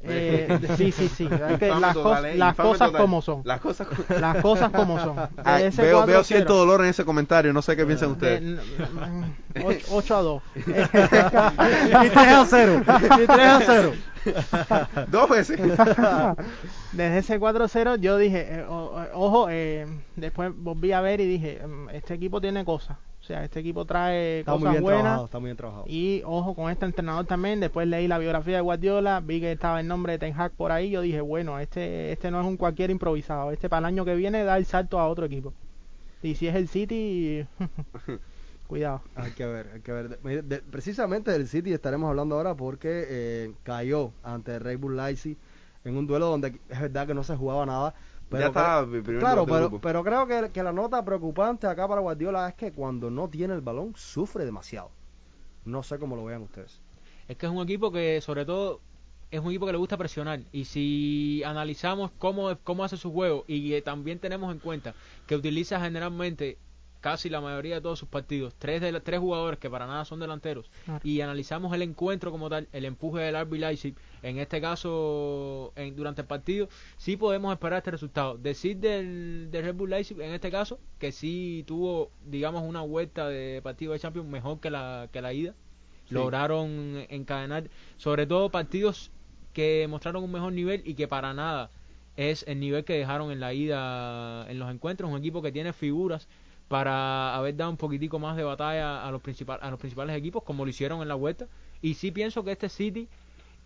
[0.04, 1.28] eh, sí, sí, sí.
[1.28, 3.02] que las, total, cos- eh, las cosas total.
[3.02, 3.42] como son.
[3.46, 5.16] Las cosas como- Las cosas como son.
[5.44, 8.60] Ay, veo, veo 4-0, cierto dolor en ese comentario, no sé qué piensan ustedes.
[9.92, 10.44] 8 a 2.
[10.56, 10.84] y 3
[12.16, 12.82] a 0.
[13.24, 13.92] Y 3 a 0.
[15.08, 15.60] Dos veces.
[16.92, 21.28] Desde ese 4-0 yo dije, eh, o- o- ojo, eh, después volví a ver y
[21.28, 22.98] dije, mm, este equipo tiene cosas.
[23.22, 25.02] O sea, este equipo trae Está muy cosas bien buenas.
[25.04, 25.84] trabajado, está muy bien trabajado.
[25.88, 27.60] Y ojo con este entrenador también.
[27.60, 30.72] Después leí la biografía de Guardiola, vi que estaba el nombre de Ten Hag por
[30.72, 30.90] ahí.
[30.90, 33.52] Yo dije, bueno, este este no es un cualquier improvisado.
[33.52, 35.54] Este para el año que viene da el salto a otro equipo.
[36.24, 37.46] Y si es el City,
[38.68, 39.02] cuidado.
[39.16, 40.10] Hay que ver, hay que ver.
[40.10, 44.98] De- mire, de- precisamente del City estaremos hablando ahora porque eh, cayó ante Red Bull
[44.98, 45.38] Leipzig
[45.84, 47.94] en un duelo donde es verdad que no se jugaba nada.
[48.32, 51.68] Pero ya estaba cre- el primer Claro, pero, pero creo que, que la nota preocupante
[51.68, 54.92] acá para Guardiola es que cuando no tiene el balón sufre demasiado.
[55.66, 56.82] No sé cómo lo vean ustedes.
[57.28, 58.82] Es que es un equipo que, sobre todo,
[59.32, 60.42] es un equipo que le gusta presionar.
[60.52, 64.96] Y si analizamos cómo, cómo hace su juego y también tenemos en cuenta
[65.28, 66.58] que utiliza generalmente
[67.02, 70.20] casi la mayoría de todos sus partidos tres, de, tres jugadores que para nada son
[70.20, 71.02] delanteros Claro.
[71.04, 75.96] y analizamos el encuentro como tal, el empuje del RB Leipzig, en este caso en,
[75.96, 78.38] durante el partido, sí podemos esperar este resultado.
[78.38, 83.28] Decir del, del Red Bull Leipzig en este caso que sí tuvo, digamos, una vuelta
[83.28, 85.54] de partido de Champions mejor que la, que la ida.
[86.08, 86.14] Sí.
[86.16, 89.12] Lograron encadenar, sobre todo partidos
[89.54, 91.72] que mostraron un mejor nivel y que para nada
[92.18, 95.10] es el nivel que dejaron en la ida en los encuentros.
[95.10, 96.28] Un equipo que tiene figuras
[96.72, 100.42] para haber dado un poquitico más de batalla a los, principal, a los principales equipos,
[100.42, 101.50] como lo hicieron en la vuelta.
[101.82, 103.10] Y sí pienso que este City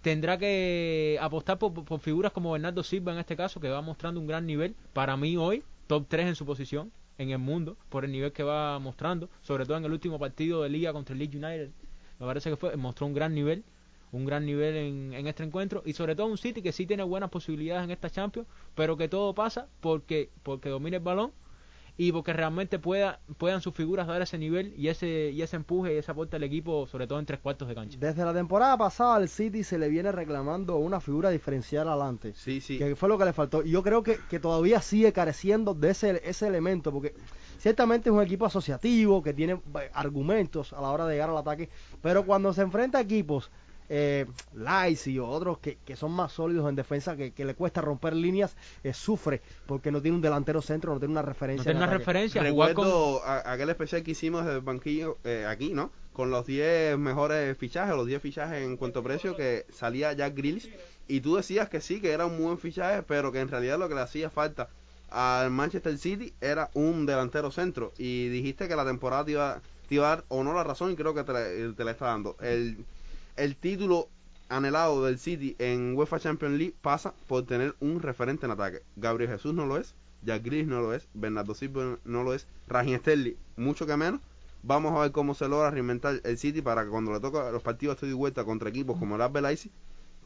[0.01, 4.19] tendrá que apostar por, por figuras como Bernardo Silva en este caso, que va mostrando
[4.19, 4.73] un gran nivel.
[4.91, 8.41] Para mí hoy, top 3 en su posición en el mundo, por el nivel que
[8.41, 11.69] va mostrando, sobre todo en el último partido de liga contra el Leeds United.
[12.19, 13.63] Me parece que fue, mostró un gran nivel,
[14.13, 17.03] un gran nivel en, en este encuentro y sobre todo un City que sí tiene
[17.03, 21.31] buenas posibilidades en esta Champions, pero que todo pasa porque porque domina el balón
[21.97, 25.93] y porque realmente pueda, puedan sus figuras dar ese nivel y ese y ese empuje
[25.93, 27.97] y ese aporte al equipo, sobre todo en tres cuartos de cancha.
[27.99, 32.33] Desde la temporada pasada al City se le viene reclamando una figura diferencial adelante.
[32.35, 32.77] Sí, sí.
[32.77, 33.63] que fue lo que le faltó.
[33.63, 37.13] Y yo creo que, que todavía sigue careciendo de ese, ese elemento, porque
[37.57, 41.37] ciertamente es un equipo asociativo que tiene eh, argumentos a la hora de llegar al
[41.37, 41.69] ataque,
[42.01, 43.49] pero cuando se enfrenta a equipos,
[43.89, 47.81] eh, Leipzig o otros que, que son más sólidos en defensa, que, que le cuesta
[47.81, 51.59] romper líneas, eh, sufre porque no tiene un delantero centro, no tiene una referencia.
[51.61, 51.97] No tiene en una ataque.
[51.99, 55.91] referencia, con Recuerdo a- aquel especial que hicimos desde el banquillo eh, aquí, ¿no?
[56.13, 60.35] Con los 10 mejores fichajes, los 10 fichajes en cuanto a precio que salía Jack
[60.35, 60.69] Grealish
[61.07, 63.89] y tú decías que sí, que era un buen fichaje, pero que en realidad lo
[63.89, 64.69] que le hacía falta
[65.09, 69.95] al Manchester City era un delantero centro y dijiste que la temporada te iba, te
[69.95, 72.05] iba a dar o no la razón y creo que te la, te la está
[72.07, 72.35] dando.
[72.41, 72.77] El,
[73.35, 74.09] el título
[74.49, 78.81] anhelado del City en UEFA Champions League pasa por tener un referente en ataque.
[78.95, 82.47] Gabriel Jesús no lo es, Jack Grealish no lo es, Bernardo Silva no lo es,
[82.67, 84.21] Raheem Sterling mucho que menos.
[84.63, 87.61] Vamos a ver cómo se logra reinventar el City para que cuando le toca los
[87.61, 89.71] partidos de vuelta contra equipos como el Leipzig,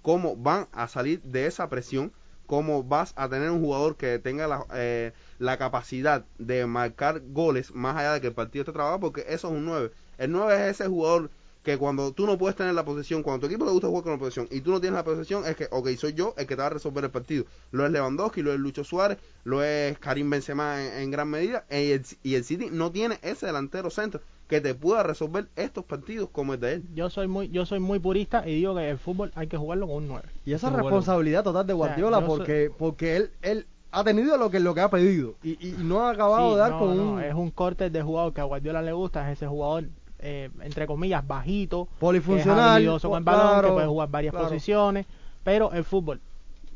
[0.02, 2.14] cómo van a salir de esa presión,
[2.46, 7.74] cómo vas a tener un jugador que tenga la, eh, la capacidad de marcar goles
[7.74, 9.92] más allá de que el partido esté trabado, porque eso es un 9.
[10.18, 11.30] El 9 es ese jugador
[11.64, 14.14] que cuando tú no puedes tener la posesión, cuando tu equipo le gusta jugar con
[14.14, 16.56] la posesión y tú no tienes la posesión, es que, ok, soy yo el que
[16.56, 17.46] te va a resolver el partido.
[17.72, 21.66] Lo es Lewandowski, lo es Lucho Suárez, lo es Karim Benzema en, en gran medida,
[21.70, 25.86] y el, y el City no tiene ese delantero centro que te pueda resolver estos
[25.86, 26.84] partidos como el de él.
[26.96, 29.88] Yo soy muy yo soy muy purista y digo que el fútbol hay que jugarlo
[29.88, 30.28] con un 9.
[30.46, 34.74] Y esa responsabilidad total de Guardiola porque porque él él ha tenido lo que lo
[34.74, 37.22] que ha pedido y, y no ha acabado Sí, de dar no, con no, un
[37.24, 39.86] es un corte de jugador que a Guardiola le gusta, es ese jugador
[40.20, 42.70] eh, entre comillas bajito, que es polifuncional.
[42.72, 44.48] habilidoso con el balón, claro, que puede jugar varias claro.
[44.48, 45.06] posiciones,
[45.44, 46.20] pero el fútbol,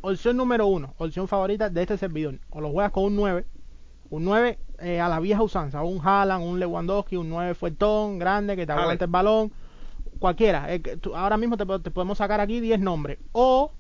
[0.02, 3.46] opción número uno, opción favorita de este servidor, o lo juegas con un 9,
[4.10, 8.56] un 9 eh, a la vieja usanza, un Haaland, un Lewandowski, un 9 fuertón, grande,
[8.56, 9.52] que te aguante el balón,
[10.20, 13.72] cualquiera, eh, tú- ahora mismo te, te podemos sacar aquí 10 nombres, o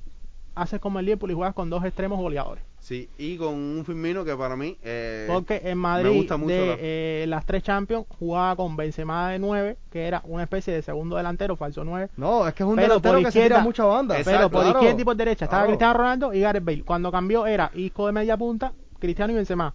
[0.55, 2.63] haces como el Liverpool y juegas con dos extremos goleadores.
[2.79, 4.77] Sí, y con un Firmino que para mí...
[4.83, 8.75] Eh, Porque en me Madrid, gusta mucho de la- eh, las tres Champions, jugaba con
[8.75, 12.09] Benzema de 9, que era una especie de segundo delantero, falso 9.
[12.17, 14.17] No, es que es un Pero delantero que se tira mucha banda.
[14.17, 14.79] Exacto, pero por claro.
[14.79, 15.69] izquierda y por derecha estaba Claro.
[15.71, 16.83] Cristiano Ronaldo y Gareth Bale.
[16.83, 19.73] Cuando cambió era Isco de media punta, Cristiano y Benzema.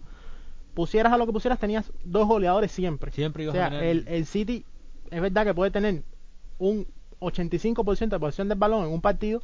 [0.75, 3.11] Pusieras a lo que pusieras, tenías dos goleadores siempre.
[3.11, 4.63] Siempre O ibas sea, a tener- el, el City
[5.09, 6.03] es verdad que puede tener
[6.59, 6.85] un
[7.21, 9.41] 85% de posesión del balón en un partido,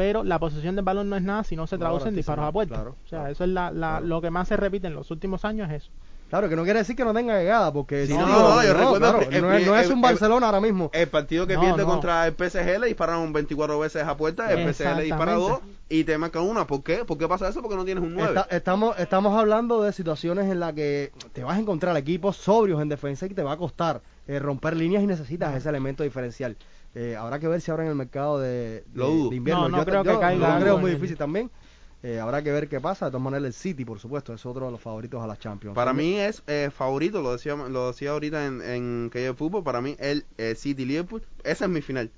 [0.00, 2.46] pero la posesión del balón no es nada si no se No traduce en disparos
[2.46, 2.74] a puerta.
[2.76, 4.06] claro, o sea, claro, eso es la, la- claro.
[4.06, 5.90] lo que más se repite en los últimos años es eso.
[6.30, 8.62] Claro, que no quiere decir que no tenga llegada, porque Sí, si no, digo, no,
[8.62, 10.88] yo recuerdo claro, el- no, es, no el- es un el- Barcelona ahora mismo.
[10.94, 11.86] El partido que No, pierde no.
[11.88, 15.58] contra el PSG le dispararon 24 veces a puerta, el PSG le dispara dos
[15.88, 16.66] y te marcan una.
[16.68, 17.04] ¿Por qué?
[17.04, 17.60] ¿Por qué pasa eso?
[17.60, 18.28] Porque no tienes un 9.
[18.40, 22.80] Está- estamos, estamos hablando de situaciones en las que te vas a encontrar equipos sobrios
[22.80, 26.56] en defensa y te va a costar eh, romper líneas y necesitas ese elemento diferencial.
[26.94, 29.30] Eh, habrá que ver si ahora en el mercado de, de- Lo dudo.
[29.30, 29.62] de invierno.
[29.62, 31.50] No, no yo creo que yo caiga lo algo creo muy el- difícil también.
[32.02, 33.04] Eh, habrá que ver qué pasa.
[33.06, 35.74] De todas maneras, el City, por supuesto, es otro de los favoritos a la Champions.
[35.74, 39.62] Para mí es eh, favorito, lo decía lo decía ahorita en, en que de fútbol,
[39.62, 42.10] para mí el eh, City Liverpool, esa es mi final.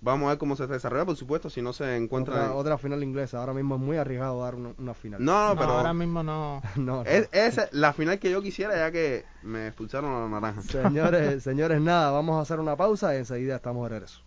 [0.00, 3.02] Vamos a ver cómo se desarrolla, por supuesto, si no se encuentra otra, otra final
[3.02, 3.38] inglesa.
[3.38, 5.24] Ahora mismo es muy arriesgado dar una, una final.
[5.24, 6.62] No, no, pero ahora mismo no.
[6.76, 7.04] no, no.
[7.04, 10.62] es, es la final que yo quisiera ya que me expulsaron a la naranja.
[10.62, 14.20] Señores, señores, nada, vamos a hacer una pausa y enseguida estamos de regreso.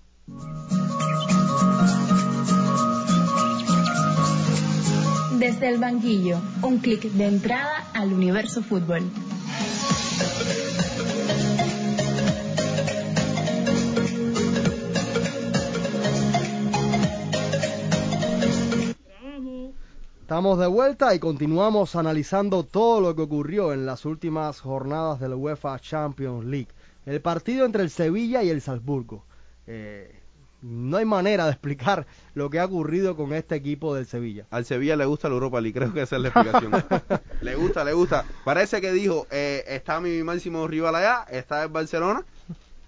[5.38, 9.04] Desde el banquillo, un clic de entrada al universo fútbol.
[20.30, 25.28] Estamos de vuelta y continuamos analizando todo lo que ocurrió en las últimas jornadas de
[25.28, 26.68] la UEFA Champions League.
[27.08, 29.26] El partido entre el Sevilla y el Salzburgo.
[29.66, 30.22] Eh,
[30.62, 34.46] no hay manera de explicar lo que ha ocurrido con este equipo del Sevilla.
[34.52, 36.74] Al Sevilla le gusta la Europa League, creo que esa es la explicación.
[37.42, 38.24] le gusta, le gusta.
[38.46, 42.24] Parece que dijo, eh, está mi máximo rival allá, está el Barcelona.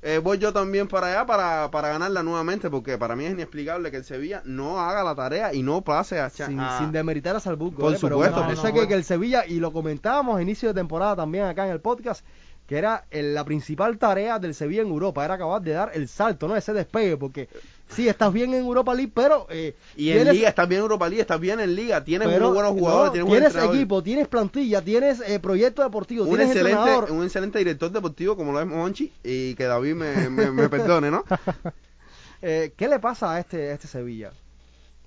[0.04, 3.92] Eh, voy yo también para allá para, para ganarla nuevamente, porque para mí es inexplicable
[3.92, 6.30] que el Sevilla no haga la tarea y no pase a...
[6.32, 7.78] Sin, a- sin demeritar a Salzburgo.
[7.78, 8.44] Por eh, pero supuesto.
[8.46, 11.66] me No, que, que el Sevilla, y lo comentábamos a inicio de temporada también acá
[11.68, 12.26] en el podcast,
[12.66, 16.08] que era el- la principal tarea del Sevilla en Europa, era acabar de dar el
[16.08, 16.56] salto, ¿no?
[16.56, 17.48] Ese despegue, porque
[17.92, 19.48] sí, estás bien en Europa League, pero...
[19.50, 22.28] eh, y en tienes- Liga, estás bien en Europa League, estás bien en Liga, tienes
[22.28, 26.30] pero, unos buenos jugadores, no, tienes, tienes equipo, tienes plantilla, tienes eh, proyecto deportivo, un
[26.30, 27.12] tienes excelente, entrenador.
[27.12, 31.12] un excelente director deportivo como lo es Monchi y que David me, me, me perdone,
[31.12, 31.24] ¿no?
[32.44, 34.32] Eh, ¿Qué le pasa a este, a este Sevilla?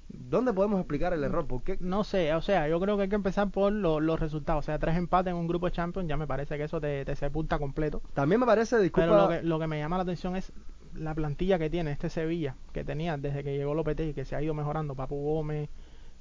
[0.08, 1.44] ¿Dónde podemos explicar el error?
[1.46, 1.76] ¿Por qué?
[1.80, 4.64] No sé, o sea, yo creo que hay que empezar por lo- los resultados.
[4.64, 7.04] O sea, tres empates en un grupo de Champions, ya me parece que eso te,
[7.04, 8.00] te sepulta completo.
[8.14, 10.52] También me parece, disculpa, Pero lo que, lo que me llama la atención es
[10.96, 14.42] la plantilla que tiene este Sevilla, que tenía desde que llegó Lopetegui, que se ha
[14.42, 14.94] ido mejorando.
[14.94, 15.68] Papu Gómez,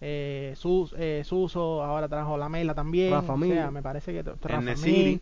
[0.02, 3.12] eh, Sus, eh, Suso, ahora trajo Lamela también.
[3.12, 3.54] Rafa o Mir.
[3.54, 4.24] sea, me parece que...
[4.24, 5.20] Rafa Nesi-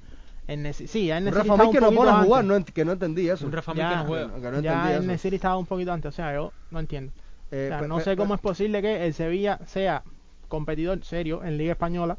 [0.88, 2.86] sí, ya en un Nesiri Rafa estaba Mir que no pone a jugar, no, que
[2.86, 3.46] no entendí eso.
[3.46, 4.26] Un Rafa Mir Ya, que no juega.
[4.28, 5.08] Que no entendí ya en eso.
[5.08, 7.14] Nesiri estaba un poquito antes, o sea, yo no entiendo.
[7.52, 10.04] Eh, O sea, pe- no pe- sé cómo es posible que el Sevilla sea
[10.48, 12.18] competidor serio en Liga Española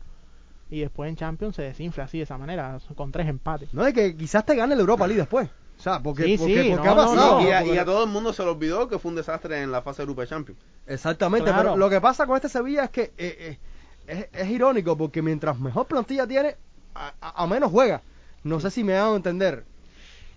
[0.70, 3.74] y después en Champions se desinfla así de esa manera, con tres empates.
[3.74, 5.50] No, es que quizás te gane la Europa League después.
[5.82, 7.40] O sea, porque, Sí, porque, sí, porque no, ha pasado.
[7.40, 7.48] no.
[7.48, 9.60] y, a, Porque- y a todo el mundo se le olvidó que fue un desastre
[9.62, 10.60] en la fase de Grupo de Champions.
[10.86, 11.62] Exactamente, Claro.
[11.70, 13.58] pero lo que pasa con este Sevilla es que eh, eh,
[14.06, 16.54] es, es irónico porque mientras mejor plantilla tiene,
[16.94, 18.00] a, a- a menos juega.
[18.44, 19.64] No sé si me hago entender.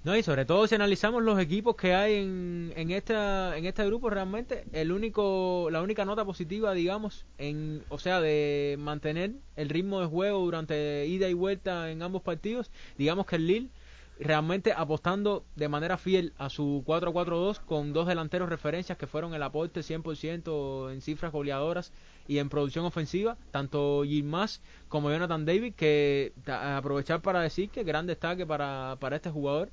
[0.03, 3.85] No, y sobre todo si analizamos los equipos que hay en, en, esta, en este
[3.85, 9.69] grupo, realmente el único, la única nota positiva, digamos, en, o sea, de mantener el
[9.69, 13.69] ritmo de juego durante ida y vuelta en ambos partidos, digamos que el Lille
[14.19, 19.43] realmente apostando de manera fiel a su 4-4-2 con dos delanteros referencias que fueron el
[19.43, 21.91] aporte 100% en cifras goleadoras
[22.27, 28.07] y en producción ofensiva, tanto Yilmaz como Jonathan David, que aprovechar para decir que gran
[28.07, 29.69] destaque para, para este jugador.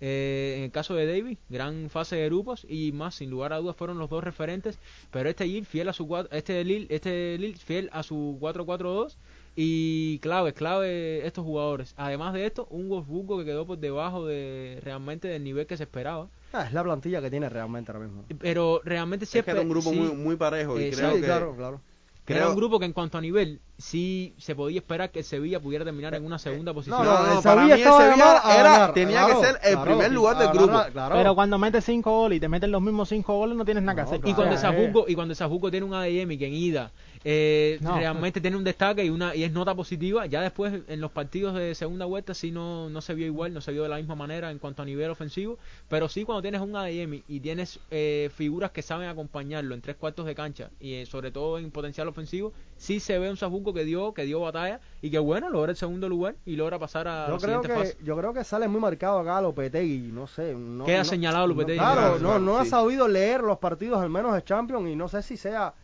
[0.00, 3.56] Eh, en el caso de Davis, gran fase de grupos y más, sin lugar a
[3.56, 4.78] dudas, fueron los dos referentes.
[5.10, 6.60] Pero este Lille fiel a su este
[6.94, 9.16] este fiel a su 4-4-2
[9.60, 11.92] y clave, clave estos jugadores.
[11.96, 15.82] Además de esto, un Wolfsburgo que quedó por debajo de realmente del nivel que se
[15.82, 16.28] esperaba.
[16.52, 18.22] Ah, es la plantilla que tiene realmente ahora mismo.
[18.38, 21.20] Pero realmente Es que siempre era un grupo sí, muy, muy parejo y creo sí,
[21.20, 21.80] que claro, claro.
[22.28, 25.24] era creo- un grupo que en cuanto a nivel sí se podía esperar que el
[25.24, 26.98] Sevilla pudiera terminar en una segunda posición.
[27.04, 29.54] no, No, no, el para Sevilla mí el Sevilla era- ganar, tenía claro, que ser
[29.62, 30.80] el claro, primer lugar del grupo.
[31.12, 33.94] Pero cuando metes cinco goles y te meten los mismos cinco goles, no tienes nada
[33.94, 34.28] que No, hacer.
[34.28, 36.90] y cuando Sajuco y cuando Sajuco tiene un ADM que en ida
[37.24, 37.96] eh, No.
[37.96, 41.54] realmente tiene un destaque y una y es nota positiva ya después en los partidos
[41.56, 44.14] de segunda vuelta sí no, no se vio igual no se vio de la misma
[44.14, 48.30] manera en cuanto a nivel ofensivo pero sí cuando tienes un ADM y tienes eh,
[48.36, 52.06] figuras que saben acompañarlo en tres cuartos de cancha y eh, sobre todo en potencial
[52.06, 55.70] ofensivo sí se ve un Sajuco que dio que dio batalla y que bueno logra
[55.70, 58.32] el segundo lugar y logra pasar a Yo la creo, siguiente que, fase yo creo
[58.32, 60.54] que sale muy marcado acá Lopetegui, no sé.
[60.54, 61.78] No, Queda no- señalado Lopetegui.
[61.78, 62.70] no, claro, Claro, no, no ha sí.
[62.70, 65.74] sabido leer los partidos, al menos de Champions, y no sé si sea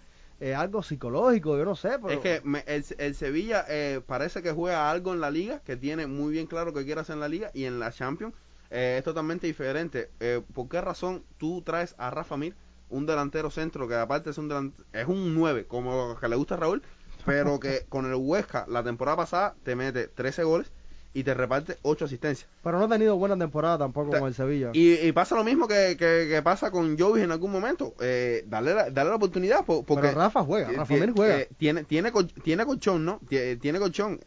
[0.40, 1.90] eh, algo psicológico, yo no sé.
[2.03, 2.11] Pero...
[2.11, 5.77] Es que me- el, el Sevilla eh, parece que juega algo en la liga, que
[5.77, 8.35] tiene muy bien claro que quiere hacer en la liga, y en la Champions
[8.70, 10.11] eh, es totalmente diferente.
[10.18, 12.57] Eh, ¿Por qué razón tú traes a Rafa Mir,
[12.90, 16.55] un delantero centro que aparte es un delan- es un 9, como que le gusta
[16.57, 16.83] a Raúl,
[17.24, 20.70] pero que con el Huesca la temporada pasada te mete 13 goles
[21.12, 22.48] y te reparte 8 asistencias?
[22.62, 24.70] Pero no ha tenido buena temporada tampoco Ta- con el Sevilla.
[24.72, 27.94] Y, y pasa lo mismo que, que, que pasa con Jovis en algún momento.
[28.00, 31.40] Eh, darle, la, darle la oportunidad po- porque pero Rafa juega, ti- Rafa Mir juega.
[31.40, 32.10] eh, tiene, tiene,
[32.42, 33.20] tiene colchón, ¿no?
[33.30, 34.18] Tie- Tiene colchón.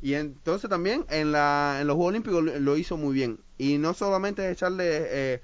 [0.00, 3.38] Y entonces también en, la, en los Juegos Olímpicos lo, lo hizo muy bien.
[3.56, 5.40] Y no solamente es echarle eh,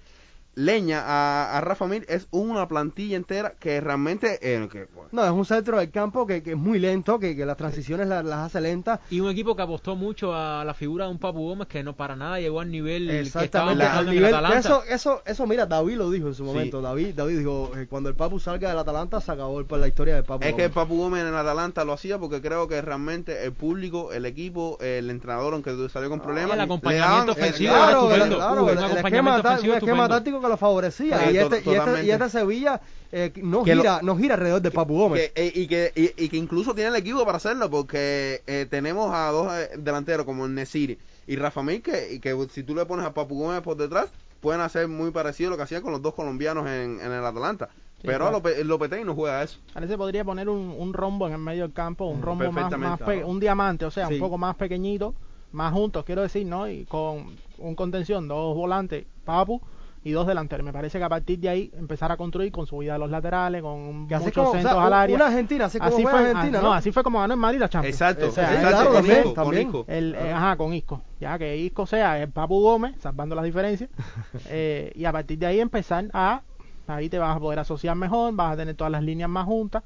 [0.58, 4.38] leña a, a Rafa Mir, es una plantilla entera que realmente...
[4.42, 7.36] eh, que, bueno, No, es un centro del campo que, que es muy lento, que,
[7.36, 8.98] que las transiciones las, las hace lentas.
[9.10, 11.94] y un equipo que apostó mucho a la figura de un Papu Gómez que no
[11.94, 14.58] para nada llegó al nivel que estaba Exactamente, la- al el nivel, Atalanta.
[14.58, 16.48] eso, eso, eso, mira, David lo dijo en su Sí.
[16.48, 16.80] momento.
[16.82, 20.16] David, David dijo, eh, cuando el Papu salga del Atalanta, se acabó el- la historia
[20.16, 20.44] del Papu.
[20.44, 20.74] Es que el Gómez.
[20.74, 25.08] Papu Gómez en Atalanta lo hacía porque creo que realmente el público, el equipo, el
[25.10, 28.36] entrenador, aunque salió con problemas, el le acompañamiento daban- ofensivo le daban- Claro, estupendo.
[28.36, 31.18] claro, Un el, el acompañamiento esquema, ofensivo un esquema táctico que lo favorecía.
[31.18, 32.80] Sí, y, este, y, este, y este Sevilla
[33.12, 35.32] eh, no, Que lo- gira, no gira alrededor de Papu Gómez.
[35.34, 38.66] que, eh, y, que, y, y que incluso tiene el equipo para hacerlo porque eh,
[38.68, 42.62] tenemos a dos eh, delanteros como el Nesiri y Rafa Mir que, y que si
[42.62, 44.08] tú le pones a Papu Gómez por detrás
[44.40, 47.24] pueden hacer muy parecido a lo que hacían con los dos colombianos en, en el
[47.24, 47.68] Atalanta
[48.02, 48.38] pero claro.
[48.40, 51.62] Lope- Lopetegui no juega eso Parece que podría poner un, un rombo en el medio
[51.64, 54.14] del campo, un Mm, rombo más, más pe- un diamante, o sea, Sí.
[54.14, 55.14] un poco más pequeñito,
[55.50, 56.68] más juntos, quiero decir, ¿no?
[56.68, 59.61] Y con un contención, dos volantes, Papu
[60.04, 60.64] y dos delanteros.
[60.64, 63.62] Me parece que a partir de ahí empezar a construir con subida de los laterales,
[63.62, 65.16] con muchos como, o sea, centros al área.
[65.16, 66.72] una Argentina, así como así fue, Argentina, ah, ¿no?
[66.72, 67.94] así fue como ganó el Madrid la Champions.
[67.94, 69.66] exacto, O sea, sí, exacto, claro, con también, Isco, con también.
[69.68, 69.84] Isco.
[69.88, 71.02] el, eh, ajá, con Isco.
[71.20, 73.90] Ya que Isco sea el Papu Gómez, salvando las diferencias.
[74.48, 76.42] eh, y a partir de ahí empezar a.
[76.87, 79.82] Ahí te vas a poder asociar mejor, vas a tener todas las líneas más juntas.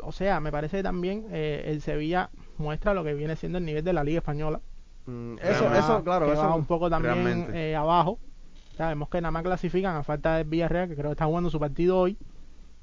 [0.00, 3.64] O sea, me parece que también eh, el Sevilla muestra lo que viene siendo el
[3.64, 4.60] nivel de la Liga Española.
[5.06, 6.42] Mm, Eso, va- eso, claro, que eso.
[6.42, 8.20] va un poco también eh, abajo.
[8.78, 11.58] Sabemos que nada más clasifican a falta del Villarreal, que creo que está jugando su
[11.58, 12.16] partido hoy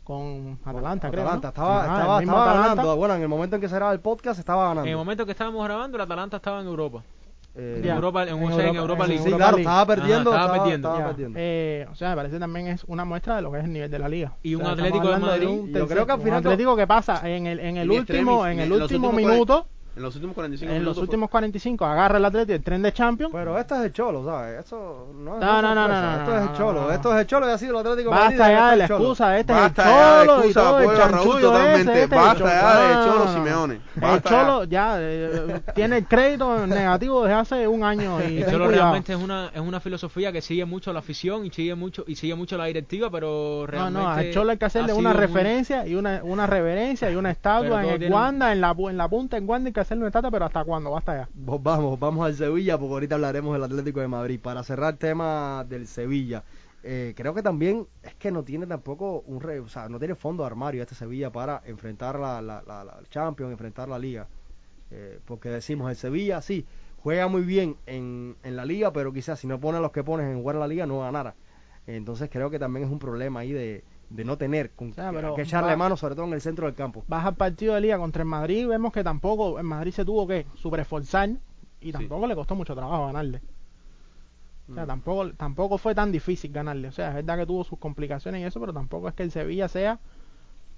[0.04, 1.24] con Atalanta, creo.
[1.24, 1.30] ¿no?
[1.30, 2.76] Atalanta, estaba, Ajá, estaba, mismo estaba Atalanta.
[2.76, 2.96] ganando.
[2.98, 4.84] Bueno, en el momento en que se graba el podcast, estaba ganando.
[4.84, 7.02] En el momento que estábamos grabando, el Atalanta estaba en Europa.
[7.58, 7.90] Eh, En.
[7.90, 9.18] Europa, en, Europa- en League.
[9.24, 9.62] Sí, Europa claro, League.
[9.62, 10.34] estaba perdiendo.
[10.34, 10.88] Ajá, estaba estaba, perdiendo.
[10.90, 11.40] estaba Ya, perdiendo.
[11.42, 13.90] eh, o sea, me parece también es una muestra de lo que es el nivel
[13.90, 14.34] de la liga.
[14.44, 16.48] Y un O sea, estamos Atlético de Madrid, un yo creo que al final un
[16.48, 20.14] Atlético que pasa en el, en el último, extremis, en el último minuto, en los
[20.16, 23.32] últimos 45 en los últimos 45, agarra el Atlético el tren de Champions.
[23.34, 24.66] Pero este es el Cholo, ¿sabes?
[24.66, 26.82] Eso no es No, no, no, no, no, Esto es el no, Cholo.
[26.82, 26.94] no, no.
[26.94, 28.10] Esto es el Cholo y ha sido el Atlético.
[28.12, 29.00] Basta ya de la está el Cholo.
[29.04, 32.08] excusa, este Basta es el ya de Cholo y excusa, todo, el Raúl, totalmente.
[32.08, 32.50] Basta Cholo.
[32.50, 33.34] ya de No, no, Cholo no, no.
[33.34, 33.80] Simeone.
[34.02, 38.68] El Cholo ya eh, tiene el crédito negativo desde hace un año y El Cholo
[38.68, 42.16] realmente es una, es una filosofía que sigue mucho la afición y sigue mucho y
[42.16, 45.14] sigue mucho la directiva, pero No, realmente no, al Cholo hay que hacerle ha una
[45.14, 48.98] referencia y una, una reverencia y una estatua en el Wanda, en la, pu- en
[48.98, 50.92] la punta en Wanda hay que hacerle una estatua, pero ¿hasta cuándo?
[50.92, 51.30] Basta ya.
[51.34, 54.40] Vamos, vamos al Sevilla porque ahorita hablaremos del Atlético de Madrid.
[54.42, 56.44] Para cerrar el tema del Sevilla,
[56.82, 60.16] eh, creo que también es que no tiene tampoco un re- o sea, no tiene
[60.16, 64.30] fondo de armario este Sevilla para enfrentar la, la, la, Champions, enfrentar la Liga.
[64.92, 66.66] Eh, porque decimos, el Sevilla sí,
[66.98, 70.28] juega muy bien en, en la Liga, pero quizás si no pone los que pones
[70.28, 71.36] en jugar en la Liga no ganara.
[71.88, 75.16] Entonces creo que también es un problema ahí de, de no tener con sea, que-
[75.18, 77.04] pero que echarle va- mano, sobre todo en el centro del campo.
[77.08, 80.28] Vas al partido de liga contra el Madrid vemos que tampoco en Madrid se tuvo
[80.28, 81.30] que superesforzar
[81.82, 83.42] y tampoco le costó mucho trabajo ganarle.
[84.70, 84.88] O sea, Mm.
[84.88, 86.88] tampoco, tampoco fue tan difícil ganarle.
[86.88, 89.32] O sea, es verdad que tuvo sus complicaciones y eso, pero tampoco es que el
[89.32, 90.00] Sevilla sea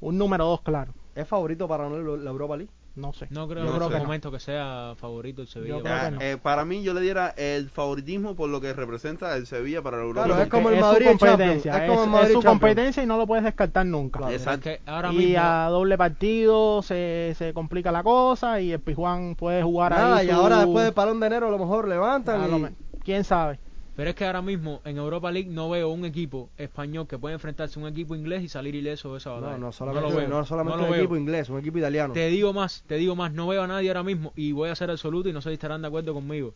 [0.02, 0.94] un número dos claro.
[1.16, 2.72] ¿Es favorito para ganar la Europa League?
[2.98, 3.28] No sé.
[3.30, 4.06] No creo Yo en creo este que no.
[4.06, 5.76] momento que sea favorito el Sevilla.
[5.78, 6.22] Yo creo Ya, que no.
[6.22, 9.98] eh, para mí yo le diera el favoritismo por lo que representa el Sevilla para
[9.98, 10.26] la Europa.
[10.26, 11.78] Claro, es como el su Madrid Champions, competencia.
[11.78, 14.18] es como el es- Madrid es su competencia y no lo puedes descartar nunca.
[14.18, 14.34] Claro.
[14.34, 14.64] Es Exacto.
[14.64, 19.36] que ahora y mismo a doble partido se, se complica la cosa y el Pijuán
[19.36, 21.88] puede jugar Nada, ahí y su- ahora después del palón de enero a lo mejor
[21.88, 22.52] levantan a y...
[22.52, 22.72] lo me-
[23.04, 23.60] quién sabe
[23.98, 27.34] Pero es que ahora mismo en Europa League no veo un equipo español que pueda
[27.34, 29.54] enfrentarse a un equipo inglés y salir ileso de esa batalla.
[29.54, 32.14] No, no lo solamente, veo, no solamente no un equipo inglés, un equipo italiano.
[32.14, 34.76] Te digo más, te digo más, no veo a nadie ahora mismo y voy a
[34.76, 36.54] ser absoluto y no sé si estarán de acuerdo conmigo.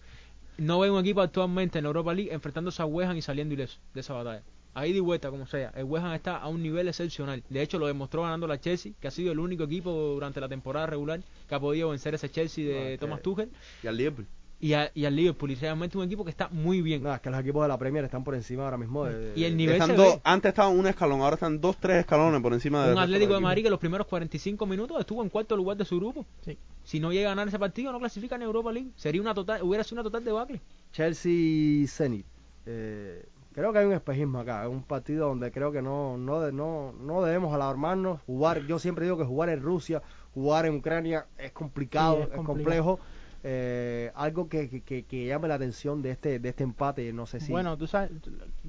[0.60, 3.80] No veo un equipo actualmente en Europa League enfrentándose a West Ham y saliendo ileso
[3.96, 4.44] de esa batalla.
[4.76, 5.74] Ahí de vuelta, como sea.
[5.76, 7.42] El West Ham está a un nivel excepcional.
[7.50, 10.48] De hecho, lo demostró ganando la Chelsea, que ha sido el único equipo durante la
[10.48, 13.50] temporada regular que ha podido vencer ese Chelsea de No, Thomas Tuchel
[13.82, 14.28] Y al Liverpool.
[14.62, 15.52] Y, a- y al Liverpool.
[15.52, 17.04] Y realmente un equipo que está muy bien.
[17.04, 19.34] No, es que los equipos de la Premier están por encima ahora mismo de...
[19.36, 20.22] Y el nivel Están dos- ve.
[20.24, 23.40] antes estaban un escalón, ahora están dos, tres escalones por encima de Un Atlético de
[23.42, 26.26] Madrid que los primeros 45 minutos estuvo en cuarto lugar de su grupo.
[26.46, 26.58] Sí.
[26.84, 28.90] Si no llega a ganar ese partido, no clasifica en Europa League.
[28.96, 30.62] Sería una total, hubiera sido una total debacle.
[30.94, 32.26] Chelsea Zenit.
[32.66, 36.52] Eh, creo que hay un espejismo acá, es un partido donde creo que no no
[36.52, 38.22] no no debemos alarmarnos.
[38.28, 40.02] Jugar, yo siempre digo que jugar en Rusia,
[40.34, 43.00] jugar en Ucrania es complicado, Sí, es, es complejo.
[43.44, 47.40] Eh, algo que, que, que- llame la atención de este de este empate, no sé
[47.40, 48.12] si Bueno, tú sabes,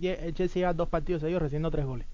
[0.00, 2.06] el Chelsea lleva dos partidos seguidos recibiendo tres goles.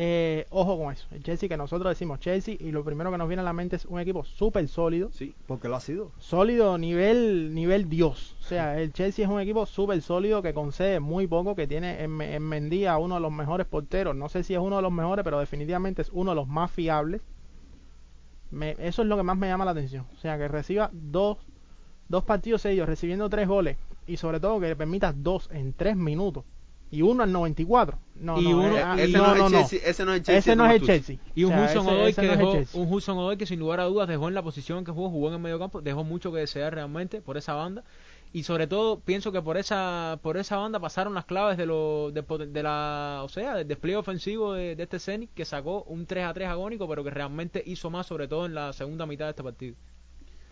[0.00, 1.06] Eh, ojo con eso.
[1.10, 3.74] El Chelsea que nosotros decimos Chelsea y lo primero que nos viene a la mente
[3.76, 5.10] es un equipo súper sólido.
[5.12, 5.34] Sí.
[5.46, 6.12] porque lo ha sido.
[6.18, 8.36] Sólido nivel nivel Dios.
[8.40, 12.02] O sea, el Chelsea es un equipo súper sólido que concede muy poco, que tiene
[12.04, 14.14] en, en Mendy a uno de los mejores porteros.
[14.14, 16.70] No sé si es uno de los mejores, pero definitivamente es uno de los más
[16.70, 17.20] fiables.
[18.50, 20.06] Me- eso es lo que más me llama la atención.
[20.16, 21.38] O sea, que reciba dos,
[22.08, 23.76] dos partidos seguidos recibiendo tres goles
[24.06, 26.44] y sobre todo que le permitas dos en tres minutos
[26.90, 27.98] y uno al 94.
[28.14, 29.58] No, Y no, uno- eh, ah, ese, no, no, es no, el no.
[29.58, 30.38] Chelsea, ese no es el Chelsea.
[30.38, 30.86] Ese no es el.
[30.86, 31.16] Chelsea.
[31.34, 32.80] Y un O sea, Hudson ese- Odoi ese que no es el dejó, Chelsea.
[32.80, 35.28] un Hudson Odoi que sin lugar a dudas dejó en la posición que jugó, jugó
[35.28, 37.84] en el medio campo, dejó mucho que desear realmente por esa banda.
[38.32, 42.10] Y sobre todo pienso que por esa por esa banda pasaron las claves de lo
[42.12, 46.26] de, la o sea del despliegue ofensivo de, de este Zenit que sacó un 3
[46.26, 49.30] a 3 agónico pero que realmente hizo más sobre todo en la segunda mitad de
[49.30, 49.76] este partido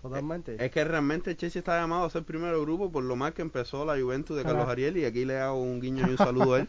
[0.03, 0.65] Totalmente.
[0.65, 3.43] Es que realmente el Chelsea está llamado a ser primero grupo por lo mal que
[3.43, 4.71] empezó la Juventus de Carlos Claro.
[4.71, 6.69] Ariel y aquí le hago un guiño y un saludo a él.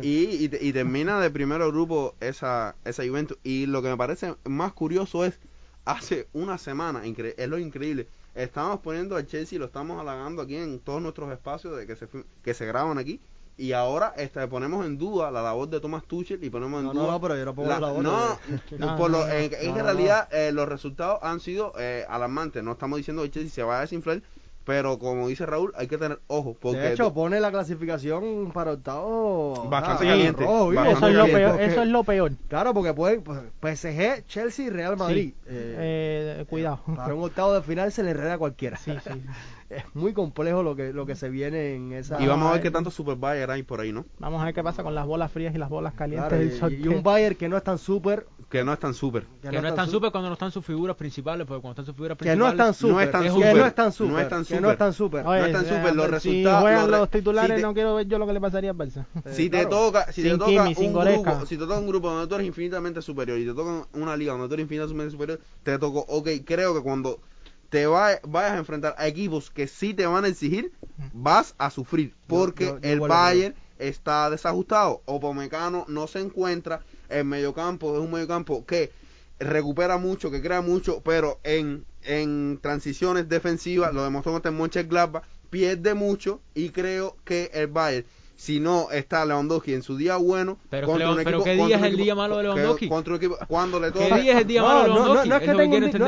[0.00, 3.36] Y, y, y termina de primero grupo esa, esa Juventus.
[3.42, 5.38] Y lo que me parece más curioso es,
[5.84, 8.08] hace una semana, es lo increíble,
[8.42, 12.08] estamos poniendo al Chelsea, lo estamos halagando aquí en todos nuestros espacios de que se,
[12.42, 13.20] que se graban aquí.
[13.56, 16.92] Y ahora este, ponemos en duda la labor de Thomas Tuchel y ponemos en No,
[16.92, 18.38] duda no, no, pero yo no pongo la- la labor no,
[18.78, 19.32] No, por no, lo- no.
[19.32, 22.62] en, realidad eh, los resultados han sido eh, alarmantes.
[22.62, 24.22] No estamos diciendo que el Chelsea se va a desinflar,
[24.64, 26.54] pero como dice Raúl, hay que tener ojo.
[26.60, 29.66] Porque de hecho, pone la clasificación para octavo.
[29.68, 30.84] Bastante ah, caliente, rojo, ¿viste?
[30.88, 31.50] bastante Eso es lo peor.
[31.50, 32.32] Porque- Eso es lo peor.
[32.48, 33.40] Claro, porque pueden pues,
[33.80, 35.30] PSG, Chelsea y Real Madrid.
[35.32, 35.34] Sí.
[35.48, 36.17] Eh, Eh,
[36.48, 36.80] cuidado.
[36.96, 38.76] Para un octavo de final se le enreda a cualquiera.
[38.76, 39.10] Sí, sí.
[39.70, 42.22] Es muy complejo lo que lo que se viene en esa.
[42.22, 44.06] y vamos a ver qué tanto Super Bayer hay por ahí, ¿no?
[44.18, 46.80] Vamos a ver qué pasa con las bolas frías y las bolas calientes Claro, del
[46.80, 48.26] y- y, un Bayern que no es tan súper.
[48.48, 49.26] Que no es tan súper.
[49.42, 52.16] que no, están súper cuando no están sus figuras principales porque cuando están sus figuras
[52.16, 52.94] Que no principales es tan súper.
[52.94, 53.56] No es tan que súper.
[53.56, 54.12] no es tan súper.
[54.12, 54.72] No es tan Que no súper.
[54.72, 55.26] es tan súper.
[55.26, 57.60] Oye, no es tan eh, súper, los si resultados- juegan los re- los titulares, si
[57.60, 59.04] te- no quiero ver yo lo que le pasaría al Barça.
[59.26, 59.68] Eh, Si te claro.
[59.68, 62.46] toca, si te toca Kimi, un grupo, si te toca un grupo donde tú eres
[62.46, 66.28] infinitamente superior y te toca una liga donde tú eres infinitamente superior, te tocó, ok,
[66.46, 67.20] creo que cuando
[67.68, 70.72] te va- vayas a enfrentar a equipos que sí te van a exigir,
[71.12, 77.24] vas a sufrir, porque yo- yo el Bayern está desajustado, Opomecano no se encuentra, el
[77.24, 78.92] mediocampo es un mediocampo que
[79.38, 85.24] recupera mucho, que crea mucho, pero en, en transiciones defensivas, lo demostró contra el Mönchengladbach,
[85.50, 88.06] pierde mucho y creo que el Bayern
[88.40, 91.76] si no está Lewandowski en su día bueno Pero contra un pero equipo- ¿qué día
[91.76, 92.88] es el equipo- día malo de Lewandowski?
[92.88, 94.94] contra un equipo cuando le ¿Qué toca día es el día malo No, de no,
[94.94, 95.28] Lewandowski?
[95.28, 95.54] no es Es que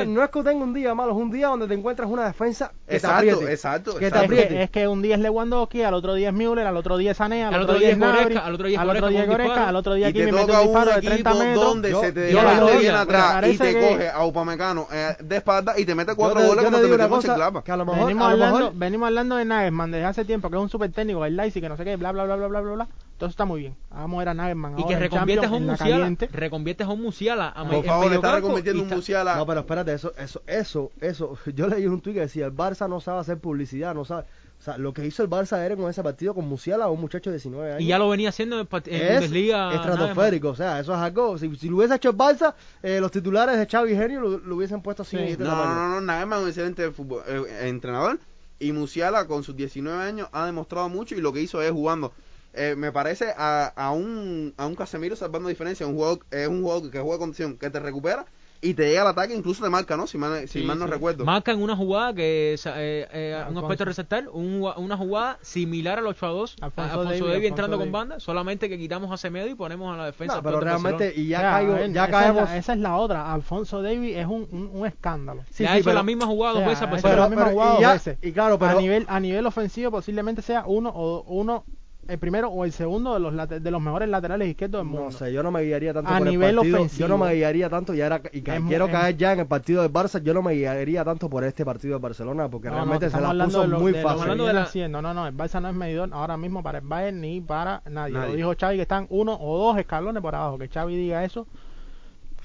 [0.07, 2.72] no, es que tenga un día malo, es un día donde te encuentras una defensa
[2.89, 3.53] que Exacto, te apriete.
[3.53, 4.24] exacto, Que te exacto.
[4.33, 4.55] Es apriete.
[4.55, 7.11] que, es que un día es Lewandowski, al otro día es Müller, al otro día
[7.11, 9.01] es Sané, al, Al otro día es Gnabry, Goretzka, al otro día es al otro
[9.01, 10.91] Goretzka día es con Goretzka, al otro día te aquí me mete toca un disparo
[10.93, 11.64] de 30 equipo metros.
[11.64, 15.85] donde se te te me atrás y te coge a Upamecano eh, de espalda y
[15.85, 17.64] te mete cuatro te- goles como te te metió una cosa, Mönchengladbach.
[17.64, 20.24] que a lo mejor, venimos, a lo hablando, mejor venimos hablando de Nagelsmann desde hace
[20.24, 22.36] tiempo, que es un super técnico, el Leipzig, que no sé qué, bla, bla, bla,
[22.36, 22.88] bla, bla, bla, bla.
[23.18, 23.76] Eso está muy bien.
[23.90, 27.48] Vamos a ver a Nagelsmann y que reconviertes a un Musiala reconviertes a un Musiala
[27.50, 29.36] a Por favor, está reconvirtiendo un está- Musiala.
[29.36, 31.36] No, pero espérate, eso, eso, eso, eso.
[31.54, 34.24] Yo leí un tuit que decía, el Barça no sabe hacer publicidad, no sabe.
[34.58, 37.28] O sea, lo que hizo el Barça era con ese partido con Musiala, un muchacho
[37.28, 37.82] de 19 años.
[37.82, 40.98] y ya lo venía haciendo en, part- en es Bundesliga estratosférico, o sea, eso es
[40.98, 41.36] algo.
[41.36, 44.38] Si, si lo hubiese hecho el Barça, eh, los titulares de Xavi y Genio lo,
[44.38, 45.18] lo hubiesen puesto así.
[45.18, 45.36] Sí.
[45.38, 48.18] No, no, no, Nagelsmann es un excelente fútbol- eh, entrenador
[48.61, 52.14] y Musiala con sus 19 años ha demostrado mucho y lo que hizo es jugando.
[52.52, 56.62] eh, me parece a, a un a un Casemiro salvando diferencia, un jugador es un
[56.62, 58.26] jugador que juega condición, que te recupera
[58.62, 60.06] y te llega al ataque, incluso te marca, ¿no?
[60.06, 60.90] Si mal, si Sí, mal no sí.
[60.90, 61.24] recuerdo.
[61.24, 65.38] Marca en una jugada que es eh, eh, un aspecto a resaltar, un una jugada
[65.40, 69.11] similar al 8 a 2, a Alfonso Alfonso, Alfonso entrando con banda, solamente que quitamos
[69.12, 70.36] a Semedo y ponemos a la defensa.
[70.36, 71.22] No, pero realmente, Barcelona.
[71.24, 72.42] y ya, O sea, caigo, a ver, ya esa caemos.
[72.42, 73.32] Es la, esa es la otra.
[73.32, 75.42] Alfonso Davis es un, un, un escándalo.
[75.50, 77.22] Sí, ha sí, hecho pero- la misma jugada dos veces Barcelona.
[77.22, 78.18] la misma pero- jugada y dos ya- veces.
[78.20, 81.64] y claro, pero- a nivel a nivel ofensivo posiblemente sea uno o uno
[82.11, 85.04] el primero o el segundo de los late- de los mejores laterales izquierdos del mundo.
[85.06, 86.76] No sé, yo no me guiaría tanto A por nivel el partido.
[86.78, 87.00] ofensivo.
[87.00, 89.46] Yo no me guiaría tanto, ya era, y Es quiero es- caer ya en el
[89.46, 92.72] partido del Barça, yo no me guiaría tanto por este partido del Barcelona, porque No,
[92.72, 94.20] no, realmente se estamos la puso de lo- muy de fácil.
[94.22, 95.00] hablando de la- haciendo.
[95.02, 98.14] No, no, el Barça no es medidor ahora mismo para el Bayern ni para nadie.
[98.14, 98.28] Nadie.
[98.30, 100.58] Lo dijo Xavi que están uno o dos escalones por abajo.
[100.58, 101.46] Que Xavi diga eso.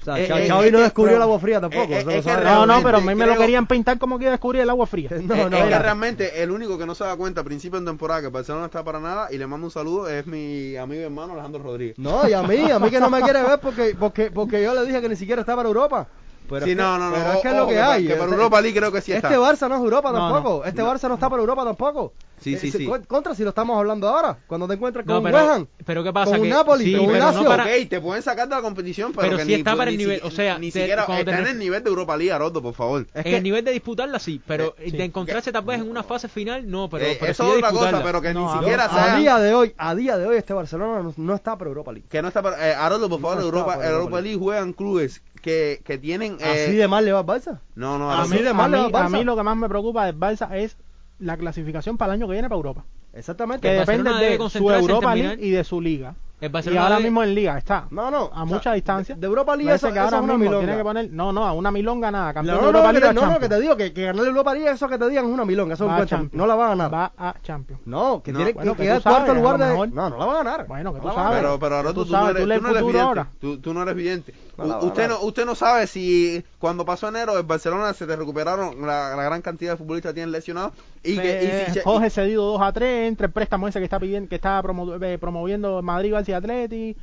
[0.06, 1.92] Sea, Eh, eh, no que- descubrió pero- el agua fría tampoco.
[1.92, 2.44] eh, sabe.
[2.44, 4.70] No, no, pero a mí me lo querían pintar como que iba a descubrir el
[4.70, 5.10] agua fría.
[5.26, 7.80] No, es, no, es que realmente el único que no se da cuenta a principio
[7.80, 10.24] de temporada que el Barcelona no está para nada y le mando un saludo es
[10.26, 11.98] mi amigo y hermano Alejandro Rodríguez.
[11.98, 14.74] No, y a mí, a mí que no me quiere ver porque, porque, porque yo
[14.74, 16.06] le dije que ni siquiera está para Europa.
[16.48, 17.14] Pero sí, es que- no, no, no.
[17.16, 18.02] Pero es que es ojo, lo que hay.
[18.06, 19.28] Que para Este- Europa League creo que sí está.
[19.28, 20.58] Este Barça no es Europa tampoco.
[20.60, 20.64] no.
[20.64, 20.92] Este No.
[20.92, 22.12] Barça no está para Europa tampoco.
[22.38, 22.86] Sí, sí, Eh, sí.
[22.86, 24.36] con- Contra si lo estamos hablando ahora.
[24.46, 25.66] Cuando te encuentras con No, un pero, West Ham.
[25.86, 26.32] pero ¿qué pasa?
[26.32, 27.42] con un Napoli, sí, con un Lazio.
[27.42, 29.74] no para, Ok, te pueden sacar de la competición, pero, Pero que sí ni, está
[29.74, 31.58] para el ni nivel, si- o sea, ni te- siquiera cuando te está en el
[31.58, 33.06] nivel de Europa League, Aroldo, por favor.
[33.14, 35.02] Es que- el nivel de disputarla sí, pero Eh, de sí.
[35.02, 37.70] encontrarse tal vez en una fase final, no, pero, Eh, pero eso sí es otra
[37.70, 39.16] cosa, pero que ni a- siquiera a sea...
[39.16, 42.06] día de hoy, a día de hoy este Barcelona no, está para Europa League.
[42.10, 42.56] Que no está para...
[42.56, 46.36] Por favor, Europa League juegan clubes que, que tienen...
[46.40, 47.60] eh, Así de mal le va al Barça.
[47.76, 48.34] No, no, A Haroldo.
[48.34, 49.06] mí, de a, mal le va mí, al Barça.
[49.06, 50.76] a mí lo que más me preocupa del Barça es
[51.20, 52.84] la clasificación para el año que viene para Europa.
[53.14, 53.66] Exactamente.
[53.66, 56.14] Que depende de su Europa League y de su liga.
[56.38, 57.86] El Y ahora mismo en liga está.
[57.90, 58.30] No, no.
[58.34, 59.14] A o mucha sea, distancia.
[59.14, 60.66] De, de Europa League eso, que ahora es una mismo milonga.
[60.66, 61.10] tiene que poner.
[61.10, 62.34] No, no, a una milonga nada.
[62.34, 64.26] Campeón No, de no, Europa no, te, no, no, que te digo que, que ganar
[64.26, 66.28] Europa League, eso que te digan es una milonga, eso es un.
[66.34, 66.92] No la va a ganar.
[66.92, 67.80] Va a Champions.
[67.86, 68.38] No, que No.
[68.40, 69.88] tiene Bueno, que quedar cuarto lugar de...
[69.88, 70.66] No, no la va a ganar.
[70.66, 71.38] Bueno, que No tú sabes.
[71.38, 73.00] Pero, pero Aroldo, Tú sabes, eres, tú tú no eres futuro vidente.
[73.00, 73.28] ahora.
[73.62, 74.34] Tú no eres vidente.
[74.58, 75.20] No, usted, no.
[75.20, 79.42] usted no sabe si cuando pasó enero el Barcelona se te recuperaron la, la gran
[79.42, 82.62] cantidad de futbolistas que tienen lesionados y que y Eh, si se- Jorge cedido 2
[82.62, 86.12] a 3 entre el préstamo ese que está pidiendo que está promo- eh, promoviendo Madrid
[86.14, 86.96] Barça Atleti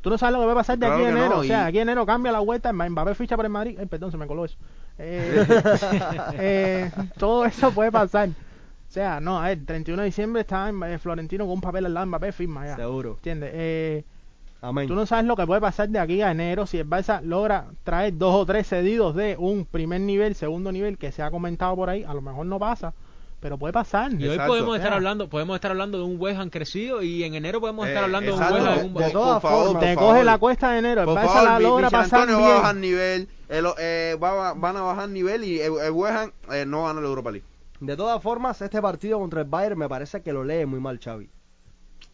[0.00, 1.66] tú no sabes lo que va a pasar de Claro aquí no, enero o sea
[1.66, 4.26] aquí en enero cambia la vuelta Mbappé ficha por el Madrid Ay, perdón se me
[4.26, 4.56] coló eso
[4.98, 5.46] Eh,
[6.34, 10.82] eh, todo eso puede pasar o sea no a ver 31 de diciembre está en-
[10.82, 13.12] eh, Florentino con un papel al lado de Mbappé firma ya Seguro.
[13.16, 13.50] ¿entiendes?
[13.54, 14.04] Eh,
[14.60, 14.88] Amén.
[14.88, 17.66] Tú no sabes lo que puede pasar de aquí a enero si el Barça logra
[17.84, 21.76] traer dos o tres cedidos de un primer nivel, segundo nivel que se ha comentado
[21.76, 22.02] por ahí.
[22.02, 22.92] A lo mejor no pasa,
[23.38, 24.12] pero puede pasar.
[24.14, 27.36] Y hoy podemos estar hablando, podemos estar hablando de un West Ham crecido y en
[27.36, 28.42] enero podemos estar Eh, hablando de un.
[28.52, 28.94] West Ham.
[28.94, 29.72] de- todas por favor, formas.
[29.74, 30.10] por Te favor.
[30.12, 32.48] coge la cuesta de enero, el Por Barça favor, la Mi- logra pasar Antonio va
[32.50, 32.80] a bajar bien.
[32.90, 36.84] nivel, el, eh, va, van a bajar nivel y el, el West Ham eh, no
[36.86, 37.46] gana la Europa League.
[37.78, 40.98] De todas formas, este partido contra el Bayern me parece que lo lee muy mal
[40.98, 41.30] Xavi.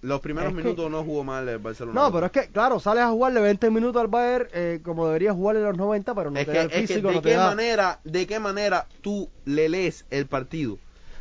[0.05, 2.01] Los primeros Es que- minutos no jugó mal el Barcelona.
[2.01, 5.33] No, pero es que, claro, sales a jugarle 20 minutos al Bayern eh, como debería
[5.33, 7.23] jugarle los 90, pero no es te que, da el es que físico, de no
[7.23, 7.47] te qué da...
[7.47, 10.77] manera, de qué manera tú le lees el partido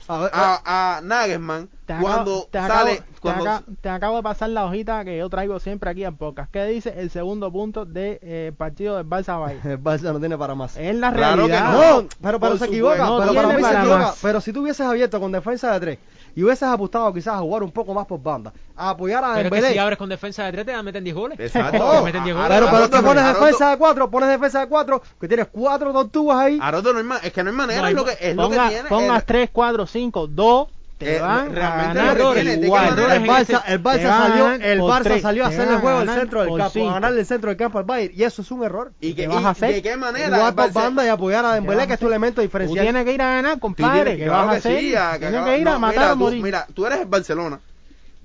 [0.10, 4.18] A ver, a, a Nagelsmann Te acabo, cuando te sale, te cuando acabo- te acabo
[4.18, 6.52] de pasar la hojita que yo traigo siempre aquí en podcast.
[6.52, 9.66] ¿Qué dice el segundo punto del partido del Barça Bayern?
[9.72, 10.76] el Barça no tiene para más.
[10.76, 11.72] Es la Claro que realidad.
[11.74, 12.02] no.
[12.02, 14.14] No, pero, pero se equivoca, No pero para mí se equivoca.
[14.22, 16.00] Pero si tú hubieses abierto con defensa de tres
[16.36, 19.56] y hubieses apostado quizás a jugar un poco más por banda, a apoyar a Pero
[19.56, 21.40] es que si abres con defensa de 3 te meten 10 goles.
[21.40, 21.78] Exacto.
[21.78, 22.50] No, Te meten 10 goles.
[22.50, 26.60] pero, pero pones defensa de cuatro, pones defensa de cuatro, que tienes cuatro tortugas ahí.
[26.62, 28.50] Aroldo no hay ma- es que no hay manera, No, es lo que es lo
[28.50, 28.90] que tiene.
[28.90, 30.68] pongas el- 3, 4, 5, 2,
[31.04, 32.90] te Eh, van a realmente ganar lo que tiene, ¿de qué igual.
[32.90, 33.16] manera?
[33.16, 36.40] el Barça, el Barça salió, el por Barça tres, salió a hacerle juego al centro
[36.42, 36.90] del campo, cinco.
[36.90, 38.92] a ganarle el centro del campo al Bayern, y eso es un error.
[39.02, 39.74] y que, ¿Qué vas a hacer?
[39.74, 42.42] de qué manera Jugar por banda y apoyar a Dembélé, que es tu elemento Tú
[42.42, 42.86] diferencial.
[42.86, 44.04] tienes que ir a ganar, Tú compadre.
[44.04, 44.58] tienes- ¿Qué claro vas a que
[44.98, 45.20] hacer?
[45.20, 46.44] Tienes que ir a matar a tú- morir.
[46.44, 47.60] Mira, tú eres el Barcelona.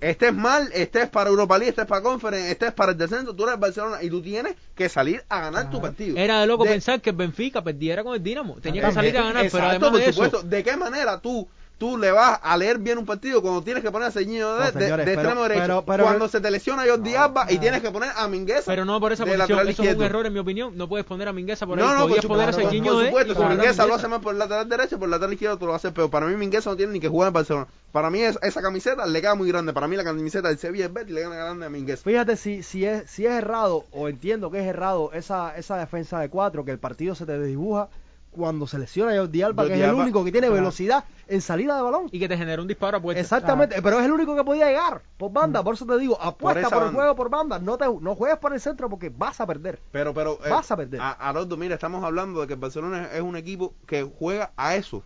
[0.01, 2.93] Este es mal, este es para Europa League, este es para Conference, este es para
[2.93, 3.35] el descenso.
[3.35, 6.17] Tú eres el Barcelona y tú tienes que salir a ganar tu partido.
[6.17, 8.59] Era de loco De- pensar que el Benfica perdiera con el Dinamo.
[8.63, 10.39] Tenía que salir a ganar, pero además por de supuesto.
[10.39, 11.49] eso, ¿De qué manera tú
[11.79, 14.65] tú le vas a leer bien un partido cuando tienes que poner a Ceñido de,
[14.67, 15.61] No, señores, de pero- extremo derecho?
[15.63, 18.65] pero- pero- cuando se te lesiona Jordi No, Alba y tienes que poner a Mingueza
[18.67, 19.49] pero no por esa posición.
[19.49, 20.05] Eso es un izquierdo.
[20.05, 20.77] error en mi opinión.
[20.77, 21.85] No puedes poner a Mingueza por ahí.
[21.87, 24.33] No, no, por Podías poner a por, de supuesto, si Mingueza lo hace más por
[24.33, 26.77] el lateral derecho, por el lateral izquierdo tú lo haces, pero para mí Mingueza no
[26.77, 27.67] tiene ni que jugar en Barcelona.
[27.93, 29.73] Para mí es- esa camiseta le queda muy grande.
[29.73, 32.03] Para mí la camiseta del Sevilla es Betis le queda grande a Mingueza.
[32.03, 36.19] Fíjate si, si, es, si es errado, o entiendo que es errado, esa, esa defensa
[36.19, 37.89] de cuatro, que el partido se te desdibuja
[38.31, 40.63] cuando se lesiona Jordi Alba, Jordi que es el único que tiene claro.
[40.63, 42.09] velocidad en salida de balón.
[42.13, 43.21] Y que te genera un disparo a puerta.
[43.21, 46.61] Exactamente, pero es el único que podía llegar por banda, por eso te digo, apuesta
[46.61, 47.01] esa por, el banda.
[47.01, 49.81] juego por banda, no te no juegues por el centro porque vas a perder.
[49.93, 50.39] Pero, pero.
[50.45, 51.01] eh, Vas a perder.
[51.01, 54.53] A, Haroldo, mira, estamos hablando de que el Barcelona es, es un equipo que juega
[54.57, 55.03] a eso.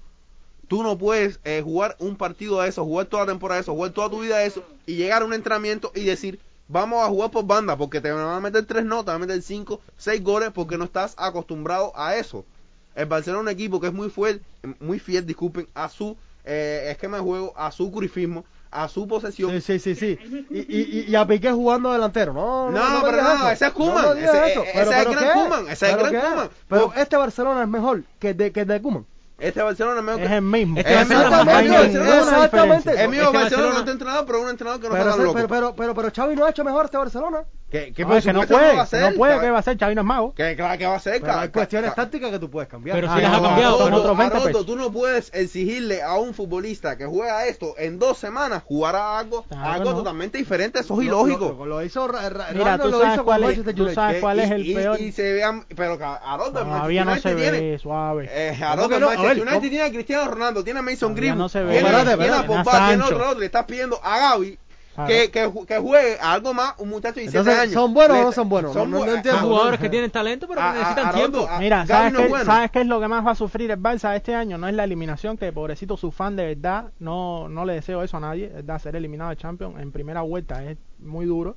[0.69, 3.75] Tú no puedes eh, jugar un partido a eso, jugar toda la temporada a eso,
[3.75, 7.09] jugar toda tu vida a eso y llegar a un entrenamiento y decir, vamos a
[7.09, 9.81] jugar por banda, porque te van a meter tres notas, te van a meter cinco,
[9.99, 12.47] seis goles, porque no estás acostumbrado a eso.
[12.95, 14.43] El Barcelona es un equipo que es muy fiel,
[14.81, 19.51] muy fiel, disculpen, a su eh, esquema de juego, a su curifismo, a su posesión.
[19.53, 20.47] Sí, sí, sí, sí.
[20.51, 22.33] Y, y, y a Piqué jugando delantero.
[22.33, 23.51] No, No, no, no pero no, eso.
[23.51, 25.35] ese es Koeman, No, ese- ese Pero- es el gran.
[25.39, 26.23] Koeman, ese es el ¿Pero gran?
[26.25, 26.51] Koeman.
[26.69, 29.07] Pero Por- este Barcelona es mejor que el de, que el de Koeman.
[29.39, 30.79] Este Barcelona es mejor Es que- el mismo.
[30.79, 31.85] Este Barcelona es mejor.
[31.87, 32.77] Exactamente.
[32.77, 33.03] diferencia.
[33.05, 35.11] El mismo Este Barcelona Barcelona- no está entrenado, pero un entrenador que no Pero, está
[35.23, 37.45] tan pero, pero, pero, pero Xavi no ha hecho mejor este Barcelona.
[37.73, 39.41] ¿Qué, qué No, es que no puede, va a hacer, no puede.
[39.41, 39.79] ¿qué va a hacer?
[39.79, 40.35] Xavi no es mago.
[40.35, 42.95] Que claro que va a hacer, Pero hay cuestiones ca- tácticas que tú puedes cambiar.
[42.97, 43.77] Pero Ah, si las ha cambiado.
[43.81, 44.67] Haroldo, otros 20 Haroldo, pesos.
[44.67, 49.19] tú no puedes exigirle a un futbolista que juega esto en dos semanas jugar a
[49.19, 49.97] algo, Claro algo que no.
[49.97, 50.81] totalmente diferente.
[50.81, 51.57] Eso es ilógico.
[51.59, 54.21] Lo, lo hizo Ra- Ra- Mira, tú sabes hizo cuál con es- tú sabes Que-
[54.21, 55.01] cuál es y- el y- peor.
[55.01, 58.29] Y se vean, pero que Haroldo, Todavía no se ve tiene, suave.
[58.31, 58.97] Eh, ¿Cómo Haroldo, que?
[58.97, 61.73] A Manchester United tiene a Cristiano Ronaldo, tiene a Mason Greenwood, no se ve.
[61.81, 62.47] tiene, a.
[62.47, 64.59] Pogba, Tiene a otro, le estás pidiendo a Gaby
[64.95, 65.09] Claro.
[65.09, 67.75] que, que, que juegue a algo más, un muchacho de 17 Entonces, años.
[67.75, 68.75] ¿son buenos o no son buenos?
[68.77, 69.31] No- no- no entiendo.
[69.31, 71.49] Son a- jugadores que tienen talento, pero que a- a- necesitan tiempo.
[71.49, 72.45] a- Mira, ¿sabes qué, bueno.
[72.45, 74.59] ¿sabes qué es lo que más va a sufrir el Barça este año?
[74.59, 78.19] No es la eliminación, que pobrecito su fan de verdad, no, no le deseo eso
[78.19, 81.57] a nadie, es de ser eliminado de Champions en primera vuelta, es muy duro.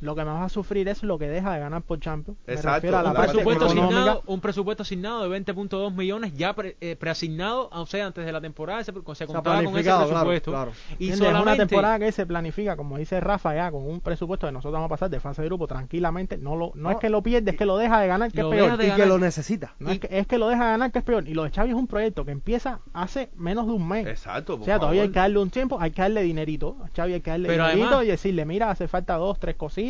[0.00, 2.38] Lo que más va a sufrir es lo que deja de ganar por Champions.
[2.46, 6.76] Exacto, a la un parte presupuesto, asignado, un presupuesto asignado de 20.2 millones ya pre-
[6.80, 10.50] eh, preasignado, o sea, antes de la temporada se, se contaba con ese claro, presupuesto.
[10.50, 10.72] claro.
[10.90, 11.14] Y ¿Entiendes?
[11.14, 14.52] Es una solamente temporada que se planifica, como dice Rafa, ya con un presupuesto que
[14.52, 16.36] nosotros vamos a pasar de fase de grupo tranquilamente.
[16.38, 18.40] No, lo, no, No, es que lo pierde, es que lo deja de ganar, que
[18.40, 18.72] es peor.
[18.74, 18.96] Y ganar.
[18.96, 19.74] que lo necesita.
[19.78, 21.26] No es, que, es que lo deja de ganar, que es peor.
[21.28, 24.06] Y lo de Xavi es un proyecto que empieza hace menos de un mes.
[24.06, 26.76] Exacto, O sea, todavía hay que darle un tiempo, hay que darle dinerito.
[26.84, 29.54] A Xavi hay que darle Pero dinerito además- y decirle, mira, hace falta dos, tres
[29.56, 29.83] cositas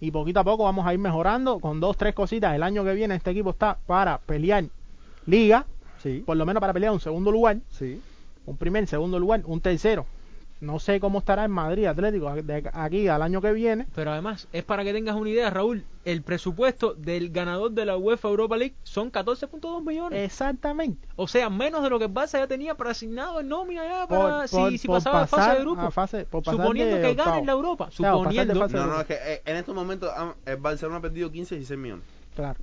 [0.00, 2.54] y poquito a poco vamos a ir mejorando con dos, tres cositas.
[2.54, 4.64] El año que viene este equipo está para pelear
[5.26, 5.66] liga,
[6.02, 8.00] Sí, por lo menos para pelear un segundo lugar, sí.
[8.46, 10.06] un primer, segundo lugar, un tercero.
[10.60, 13.86] No sé cómo estará en Madrid Atlético de aquí al año que viene.
[13.94, 17.96] Pero además, es para que tengas una idea, Raúl, el presupuesto del ganador de la
[17.96, 20.22] UEFA Europa League son 14.2 millones.
[20.22, 21.08] Exactamente.
[21.16, 24.06] O sea, menos de lo que el Barça ya tenía para asignado en nómina ya
[24.06, 25.80] Por- para por- si, si por pasaba de fase pasar de grupo.
[25.80, 28.86] a fase- por pasar suponiendo de que en la Europa, Claro, de suponiendo de No,
[28.86, 31.80] no, es que eh, en estos momentos ah, el Barcelona ha perdido 15 y 16
[31.80, 32.04] millones.
[32.34, 32.58] Claro.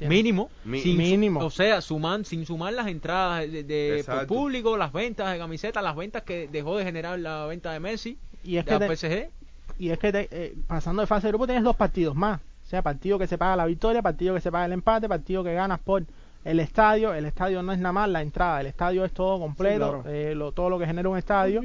[0.00, 1.40] Mínimo, Mi- sin Mínimo.
[1.40, 5.96] o sea, suman, sin sumar las entradas de, por público, las ventas de camisetas, las
[5.96, 8.96] ventas que dejó de generar la venta de Messi, Y es de que la te-
[8.96, 9.30] PSG.
[9.78, 12.40] y es que te- eh, pasando de fase de grupo tienes dos partidos más.
[12.40, 15.42] O sea, partido que se paga la victoria, partido que se paga el empate, partido
[15.42, 16.04] que ganas por
[16.44, 17.12] el estadio.
[17.14, 20.16] El estadio no es nada más la entrada, el estadio es todo completo, claro.
[20.16, 21.62] eh, lo, todo lo que genera un estadio.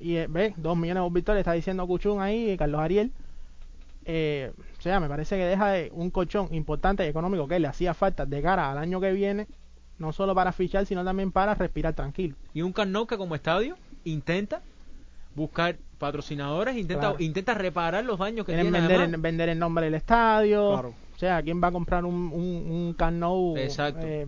[0.00, 3.12] Y eh, ve, dos millones por victoria, está diciendo Cuchún ahí, Carlos Ariel.
[4.04, 7.66] Eh, o sea, me parece que deja de un colchón importante y económico que le
[7.66, 9.46] hacía falta de cara al año que viene,
[9.98, 12.36] no solo para fichar, sino también para respirar tranquilo.
[12.54, 14.62] Y un Camp Nou que como estadio intenta
[15.34, 17.16] buscar patrocinadores, intenta Claro.
[17.22, 19.20] intenta reparar los daños que Quieren tiene vender, además.
[19.20, 20.70] vender el nombre del estadio.
[20.72, 20.94] Claro.
[21.14, 23.58] O sea, ¿quién va a comprar un, un, un?
[23.58, 24.00] Exacto.
[24.04, 24.26] Eh,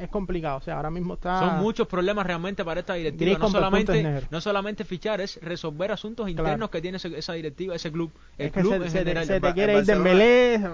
[0.00, 0.56] es complicado.
[0.58, 1.38] O sea, ahora mismo está.
[1.40, 3.38] Son muchos problemas realmente para esta directiva.
[3.38, 7.92] No solamente, no solamente fichar, es resolver asuntos internos que tiene ese- esa directiva, ese
[7.92, 8.10] club.
[8.38, 9.26] El Es que club se, en se te, general.
[9.26, 10.70] se te Ba- quiere ir Barcelona- Dembélé.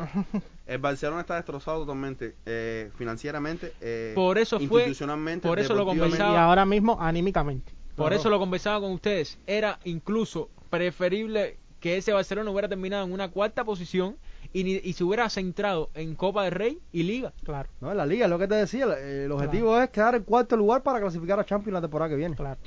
[0.67, 5.85] El Barcelona está destrozado totalmente, eh, financieramente, eh, Por eso fue- institucionalmente, por eso lo
[5.85, 6.33] conversaba.
[6.33, 7.73] y ahora mismo anímicamente.
[7.95, 8.21] Por Claro.
[8.21, 9.39] eso lo conversaba con ustedes.
[9.47, 14.17] Era incluso preferible que ese Barcelona hubiera terminado en una cuarta posición
[14.53, 17.33] y, ni- y se hubiera centrado en Copa del Rey y Liga.
[17.45, 20.15] Claro, No, en la liga, es lo que te decía, eh, el objetivo es quedar
[20.15, 22.37] en cuarto lugar para clasificar a Champions la temporada que viene.
[22.37, 22.59] claro.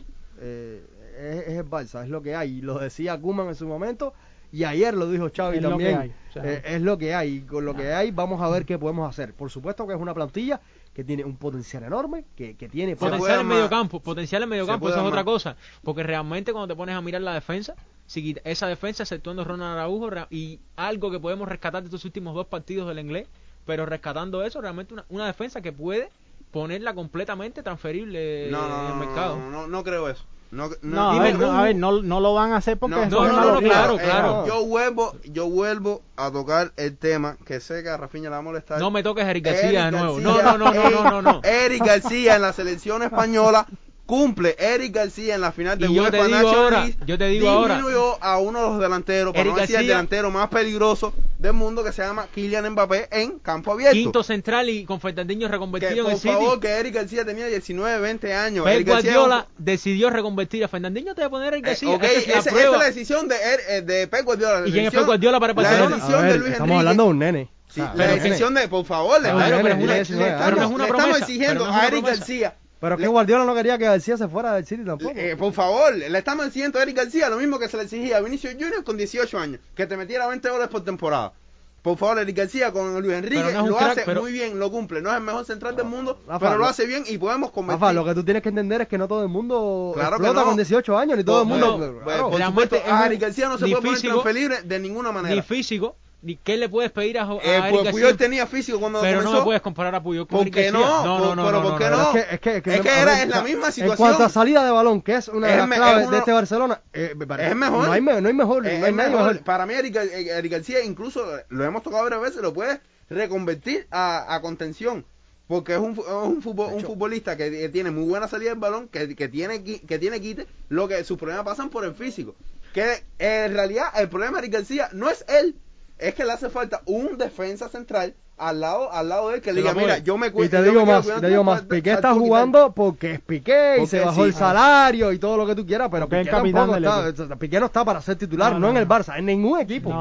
[0.42, 0.84] Eh,
[1.20, 2.60] es, es el Barça, es lo que hay.
[2.60, 4.14] Y lo decía Kuman en su momento
[4.52, 5.92] y ayer lo dijo Xavi Es lo también.
[5.98, 6.44] que hay, o sea.
[6.46, 7.36] Eh, es lo que hay.
[7.36, 9.34] Y con lo que hay vamos a ver qué podemos hacer.
[9.34, 10.62] Por supuesto que es una plantilla
[10.94, 12.96] que tiene un potencial enorme, que, que tiene...
[12.96, 15.56] Potencial en medio campo, potencial en medio campo, eso es otra cosa.
[15.84, 17.76] Porque realmente cuando te pones a mirar la defensa,
[18.10, 22.34] si quita- esa defensa, exceptuando Ronald Araujo, y algo que podemos rescatar de estos últimos
[22.34, 23.28] dos partidos del inglés,
[23.68, 26.10] pero rescatando eso, realmente una, una defensa que puede
[26.50, 29.36] ponerla completamente transferible No, no, en no, el no, mercado.
[29.38, 30.24] no, no, no creo eso.
[30.52, 33.04] No, No, a ver, no, a ver, no, no lo van a hacer porque No,
[33.04, 33.22] es no,
[33.54, 34.48] no, claro, eh, claro.
[34.48, 38.38] Yo vuelvo, yo vuelvo a tocar el tema que sé que a Rafinha le va
[38.38, 38.80] a molestar.
[38.80, 40.20] No me toques Eric Eric García de nuevo.
[40.20, 41.42] No, García, no, no, no, no, no, no.
[41.44, 43.68] Eric García en la selección española
[44.10, 44.56] cumple.
[44.58, 47.28] Eric García en la final de Y yo te UEFA digo ahora, League yo te
[47.28, 47.76] digo ahora.
[47.76, 51.14] disminuyó a uno de los delanteros, para Eric no decir el García- delantero más peligroso
[51.38, 53.94] del mundo que se llama Kylian Mbappé en campo abierto.
[53.94, 56.34] Quinto central y con Fernandinho que, reconvertido en por el City.
[56.34, 58.66] favor, que Eric García tenía 19, 20 años.
[58.66, 61.14] Pep Eric García Guardiola decidió reconvertir a Fernandinho.
[61.14, 61.90] Te voy a poner Eric Eh, García.
[61.90, 62.74] ok, Esta es la esa, esa prueba.
[62.76, 64.62] es la decisión de, Er- eh, de Pep Guardiola.
[64.62, 65.96] la ¿Y quién es decisión- Pep Guardiola para el La Barcelona?
[65.98, 66.80] decisión A ver, de Luis estamos Enrique.
[66.80, 67.50] hablando de un nene.
[67.70, 72.04] Sí, sea, la decisión de, por favor, le, Ah, estamos- exigiendo a Eric.
[72.04, 75.12] García Pero es que Le- Guardiola no quería que García se fuera del City tampoco.
[75.16, 78.18] Eh, por favor, le estamos exigiendo a Eric García lo mismo que se le exigía
[78.18, 81.34] a Vinicius Junior con 18 años, que te metiera 20 goles por temporada.
[81.82, 84.70] Por favor, Eric García con Luis Enrique no lo crack, hace pero- muy bien, lo
[84.70, 85.02] cumple.
[85.02, 87.82] No es el mejor central del mundo, Rafa, pero lo hace bien y podemos convertir.
[87.82, 90.24] Rafa, lo que tú tienes que entender es que no todo el mundo Claro que
[90.24, 90.46] explota no.
[90.48, 91.78] con 18 años, ni todo el mundo...
[91.78, 92.30] bueno, claro.
[92.32, 95.36] por supuesto, es a Eric García no se puede poner físico, transferible de ninguna manera.
[95.36, 97.92] Ni físico, ni qué le puedes pedir a, a Eh, Eric pues García.
[97.92, 100.72] Puyol tenía físico cuando Pero no me puedes comparar a Puyol con ¿Por Eric qué
[100.72, 100.80] no?
[100.80, 101.98] No, no, no, pero no, ¿por no, qué no.
[101.98, 102.18] no?
[102.18, 103.74] Es que, es que, es que, Es que a era- ver, es la misma En
[103.74, 103.98] situación.
[103.98, 106.32] cuanto a salida de balón, que es una de las claves es uno- de este
[106.34, 107.86] Barcelona, eh, parece- Es mejor.
[107.86, 109.12] No hay, me- no hay mejor, no hay mejor.
[109.12, 109.40] mejor.
[109.44, 114.34] Para mí, Eric, Eric García, incluso lo hemos tocado varias veces, lo puede reconvertir a,
[114.36, 115.06] a contención.
[115.48, 119.16] Porque es un, un, un futbolista que, que tiene muy buena salida del balón, que,
[119.16, 122.36] que tiene qui- que tiene quite, lo que sus problemas pasan por el físico.
[122.72, 125.56] Que en realidad el problema de Eric García no es él,
[126.00, 129.52] es que le hace falta un defensa central al lado al lado de él que
[129.52, 132.14] le diga, mira, yo me cu- Y te digo más, te digo más, Piqué está
[132.14, 135.90] jugando porque es Piqué y se bajó el salario y todo lo que tú quieras,
[135.92, 138.88] pero Piqué tampoco está, Piqué no está para ser titular, No, en el.
[138.88, 139.92] Barça, en ningún equipo.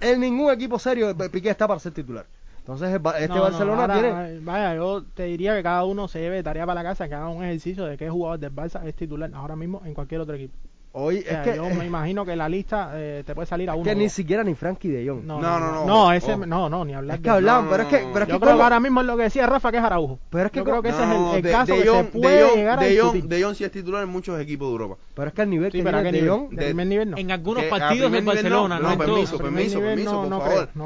[0.00, 2.24] En ningún equipo serio Piqué está para ser titular.
[2.60, 4.08] Entonces este No, no, Barcelona ahora, tiene...
[4.36, 7.14] eh, Vaya, yo te diría que cada uno se lleve tarea para la casa, que
[7.14, 10.36] haga un ejercicio de qué jugador del Barça es titular ahora mismo en cualquier otro
[10.36, 10.54] equipo.
[10.94, 13.70] Hoy O sea, es que, yo me imagino que la lista eh, te puede salir
[13.70, 13.82] a uno.
[13.82, 15.24] que ni siquiera ni Frankie de Jong.
[15.24, 16.12] No, No, no, no, no.
[16.12, 16.44] ese, Ojo.
[16.44, 18.62] no, no, ni hablar Es que no, pero es que, pero es Yo que creo
[18.62, 20.18] ahora mismo es lo que decía Rafa, que es Araujo.
[20.28, 21.88] Pero es que yo creo que ese es el, No, el de, caso de que
[21.88, 24.38] se puede de Jong- llegar a de Jong- de Jong sí es titular en muchos
[24.38, 24.96] equipos de Europa.
[25.14, 26.38] Pero es que el nivel Sí, que pero ¿a tiene qué De nivel?
[26.40, 26.50] Jong...
[26.50, 27.16] De primer nivel no.
[27.16, 30.40] En algunos partidos nivel Barcelona, no, no, en permiso, permiso, permiso, no, por no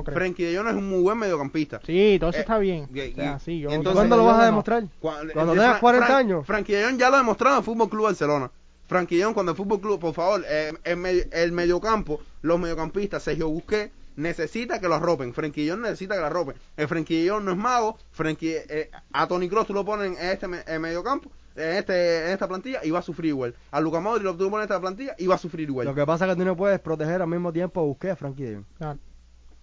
[0.04, 0.14] favor.
[0.14, 1.80] Frenkie de Jong es un muy buen mediocampista.
[1.84, 2.86] Sí, todo eso Eh, está bien.
[2.92, 4.84] yo- entonces- ¿Cuándo lo vas a demostrar?
[5.00, 6.46] Cuando, eh, tengas Fran- 40 Fran- años.
[6.46, 8.52] Frankie de Jong ya lo ha demostrado en Fútbol Club Barcelona.
[8.86, 13.22] Frankie Jong cuando el Fútbol Club, por favor, eh, el, medio- el mediocampo, los mediocampistas,
[13.22, 15.34] Sergio Busquets, necesita que lo arropen.
[15.34, 16.56] Frankie Jong necesita que lo arropen.
[16.76, 17.98] El Frankie Jong no es mago.
[18.12, 22.30] Frankie, eh, a Tony Kroos tú lo pones en este en mediocampo, en, este, en
[22.32, 23.54] esta plantilla y va a sufrir igual.
[23.70, 25.86] A Luka Modric lo pones en esta plantilla y va a sufrir igual.
[25.86, 28.16] Lo que pasa es que tú no puedes proteger al mismo tiempo a Busquets a
[28.16, 28.64] Frankie de Jong.
[28.78, 28.98] Claro.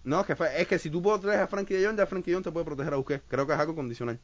[0.04, 2.32] No, es que, fue- es que si tú proteges a Frankie de Jong, ya Frankie
[2.32, 3.24] de Jong te puede proteger a Busquets.
[3.28, 4.20] Creo que es algo condicional.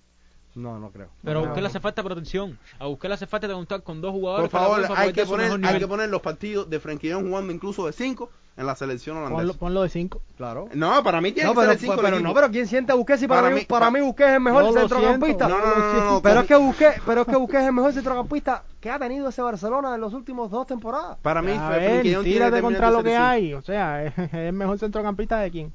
[0.56, 1.10] No, no creo.
[1.24, 2.58] Pero a No, Busquets le hace falta protección.
[2.80, 5.26] A Busquets le hace falta contar con dos Por jugadores para favor, para hay que,
[5.26, 8.66] poner, hay que poner los partidos de Frankie de Jong jugando incluso de 5 en
[8.66, 9.60] la selección Ponlo, holandesa.
[9.60, 10.22] ponlo de 5.
[10.36, 10.68] Claro.
[10.74, 12.92] No, para mí tiene No, que pero, ser el 5 pero, no, pero ¿quién siente
[12.92, 15.48] a Busquets si para, Para mí, para pa- mí Busquets es el mejor centrocampista?
[15.48, 17.74] No, no, no, no, no, pero es que Busquets, pero es que Busquets es el
[17.74, 21.18] mejor centrocampista que ha tenido ese Barcelona en los últimos dos temporadas.
[21.22, 23.54] Para mí, A Frenkie de Jong tiene que contra de lo que hay.
[23.54, 25.74] O sea, es, es el mejor centrocampista de quién.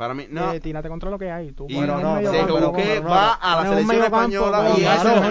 [0.00, 0.50] Para mí, no.
[0.54, 1.52] Eh, tírate contra lo que hay.
[1.52, 2.72] Tú Y un no, pero no,
[3.06, 4.72] va a la un selección española y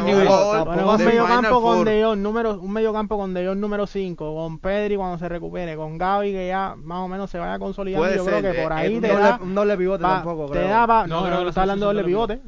[0.04, 0.28] nivel.
[0.28, 1.86] Pones un de medio campo con Four.
[1.88, 5.28] De Jong número, un medio campo con De Jong número 5, con Pedri cuando se
[5.28, 8.04] recupere, con Gaby que ya más o menos se vaya consolidando.
[8.06, 10.16] Puede yo ser, creo que por ahí un te da, le, no le pivote pa-
[10.18, 12.40] tampoco, te da pa- No, no, que está hablando de doble pivote,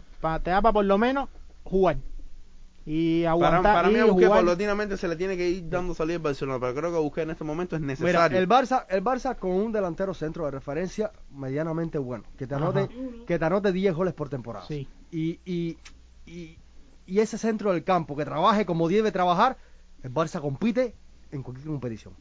[0.44, 1.28] te da para por lo menos
[1.64, 1.98] jugar
[2.86, 5.94] y Para, aguantar para mí y a Busquets paulatinamente se le tiene que ir dando
[5.94, 8.38] salida al Barcelona, pero creo que Busquets en este momento es Mira, necesario.
[8.40, 12.90] el Barça, el Barça con un delantero centro de referencia medianamente bueno, que te anote,
[13.28, 14.66] que te anote 10 goles por temporada.
[14.66, 14.88] Sí.
[15.12, 15.78] Y, y,
[16.26, 16.58] y,
[17.06, 19.58] y ese centro del campo que trabaje como debe trabajar,
[20.02, 20.96] el Barça compite
[21.32, 22.16] en cualquier competición.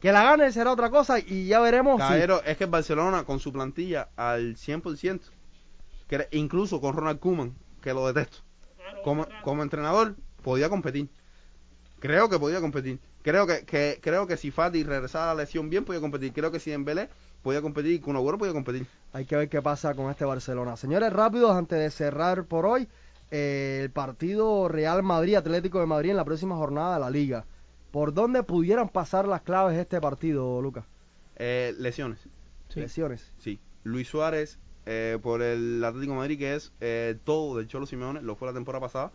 [0.00, 3.24] Que la gane será otra cosa y ya veremos si- Caballero, es que el Barcelona
[3.24, 5.20] con su plantilla al 100%,
[6.08, 8.38] que incluso con Ronald Koeman, que lo detesto,
[9.04, 11.08] como, como entrenador podía competir.
[11.98, 12.98] Creo que podía competir.
[13.22, 16.32] Creo que, que creo que si Fati regresara a la lesión bien podía competir.
[16.32, 17.08] Creo que si Dembélé
[17.42, 18.86] podía competir y Kun Agüero podía competir.
[19.12, 20.76] Hay que ver qué pasa con este Barcelona.
[20.76, 22.88] Señores, rápidos, antes de cerrar por hoy,
[23.30, 27.44] eh, el partido Real Madrid, Atlético de Madrid en la próxima jornada de la Liga.
[27.90, 30.84] ¿Por dónde pudieran pasar las claves de este partido, Lucas?
[31.36, 32.20] Eh, lesiones.
[32.68, 32.80] Sí.
[32.80, 33.32] Lesiones.
[33.38, 33.58] Sí.
[33.82, 38.22] Luis Suárez eh, por el Atlético de Madrid, que es eh, todo del Cholo Simeone,
[38.22, 39.12] lo fue la temporada pasada.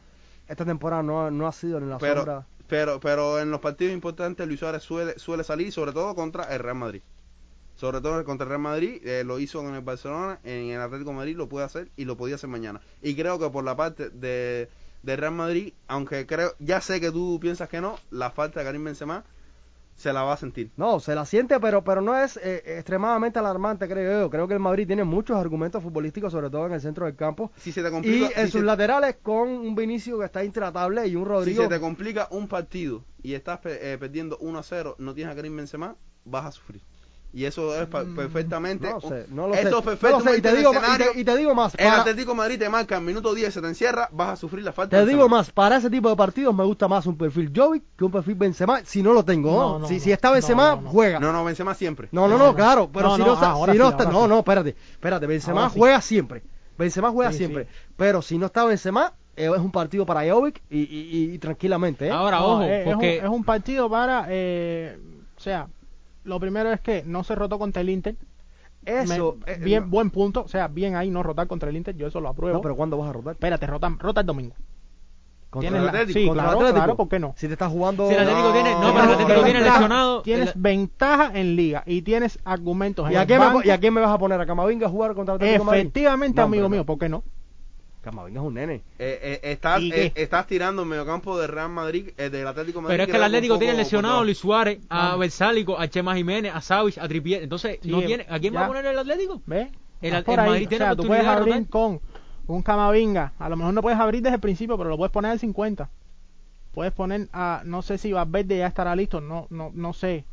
[0.48, 2.48] Esta temporada no, no ha sido en la Pero, sombra.
[2.68, 6.60] pero, pero en los partidos importantes Luis Suárez suele, suele salir, sobre todo contra el
[6.60, 7.04] Real Madrid.
[7.76, 11.12] Sobre todo contra el Real Madrid, eh, lo hizo con el Barcelona, en el Atlético
[11.12, 12.82] de Madrid lo puede hacer y lo podía hacer mañana.
[13.02, 14.70] Y creo que por la parte de,
[15.04, 18.66] de Real Madrid, aunque creo, ya sé que tú piensas que no, la falta de
[18.66, 19.26] Karim Benzema
[19.96, 20.72] se la va a sentir.
[20.78, 24.30] No, se la siente, pero, pero no es eh, extremadamente alarmante, creo yo.
[24.30, 27.52] Creo que el Madrid tiene muchos argumentos futbolísticos, sobre todo en el centro del campo.
[27.58, 30.44] Si se te Y complica, en si sus se- laterales con un Vinicio que está
[30.44, 31.64] intratable y un si Rodrigo.
[31.64, 35.36] se te complica un partido y estás eh, perdiendo 1 a 0, no tienes a
[35.36, 36.82] Karim Benzema, vas a sufrir.
[37.36, 38.88] Y eso es pa- perfectamente.
[38.88, 39.68] Mm, No sé, no lo eso sé.
[39.68, 41.12] es No lo perfectamente sé, y te digo, y escenario.
[41.12, 41.74] te, y te digo más.
[41.78, 44.36] El para- Atlético de Madrid te marca en minuto 10, se te encierra, vas a
[44.38, 44.92] sufrir la falta.
[44.92, 45.38] Te de digo Benzema.
[45.40, 48.36] más, para ese tipo de partidos me gusta más un perfil Jovic que un perfil
[48.36, 49.80] Benzema, si no lo tengo.
[49.80, 49.86] ¿no?
[49.88, 50.00] Si, no.
[50.00, 50.90] si está Benzema, No, no, no.
[50.92, 51.20] juega.
[51.20, 52.08] No, no, Benzema siempre.
[52.14, 54.28] No, no, No, claro, pero No, si no, no, está, si no sí, está, no,
[54.30, 55.80] no, espérate, espérate, Benzema Ahora sí.
[55.80, 56.44] juega siempre.
[56.78, 57.70] Benzema juega Sí, siempre, sí.
[57.98, 62.08] pero si no está Benzema, eh, es un partido para Jovic y, y- y tranquilamente,
[62.08, 62.12] ¿eh?
[62.12, 64.98] Ahora, No, ojo, es, es un, porque es un partido para, eh,
[65.38, 65.68] o sea,
[66.26, 68.16] lo primero es que no se rotó contra el Inter.
[68.86, 71.78] Eso, Me- eh, bien, no, buen punto, o sea, bien ahí no rotar contra el
[71.78, 72.58] Inter, yo eso lo apruebo.
[72.58, 73.34] no, pero ¿cuándo vas a rotar?
[73.34, 74.54] Espérate, rota, rota el domingo.
[75.50, 76.84] Contra Tienes el la- Atlético, sí, contra el claro, Atlético.
[76.84, 77.34] claro, ¿por qué no?
[77.38, 78.08] Si te estás jugando...
[78.10, 80.22] Si el Atlético tiene- no, pero el Atlético tiene ventaja- lesionado.
[80.22, 83.66] Tienes el- ventaja en liga y tienes argumentos ¿Y en a, el quién me.
[83.66, 84.40] ¿Y a quién me vas a poner?
[84.42, 85.80] ¿A Camavinga a jugar contra el Atlético de Madrid?
[85.82, 86.86] Efectivamente, No, amigo mío, no.
[86.86, 87.24] ¿por qué no?
[88.06, 88.76] Camavinga es un nene.
[89.00, 92.84] Eh, eh, estás, eh, estás tirando el mediocampo del Real Madrid, eh, del Atlético de
[92.84, 92.94] Madrid.
[92.94, 95.16] Pero es que el Atlético tiene lesionado a Luis Suárez, a Ah.
[95.18, 97.44] Bersálico, a Chema Jiménez, a Savich, a Tripier.
[97.44, 98.66] Entonces, Sí, no tiene, ¿a quién va ya.
[98.66, 99.42] a poner el Atlético?
[99.46, 99.70] ¿Ves?
[100.02, 100.12] El-.
[100.26, 101.70] Madrid o tiene sea, tú puedes de abrir rotar.
[101.70, 102.00] con
[102.48, 103.34] un Camavinga.
[103.40, 105.90] A lo mejor no puedes abrir desde el principio, pero lo puedes poner al 50.
[106.74, 110.26] Puedes poner a, no sé si Valverde ya estará listo, no, no, no sé.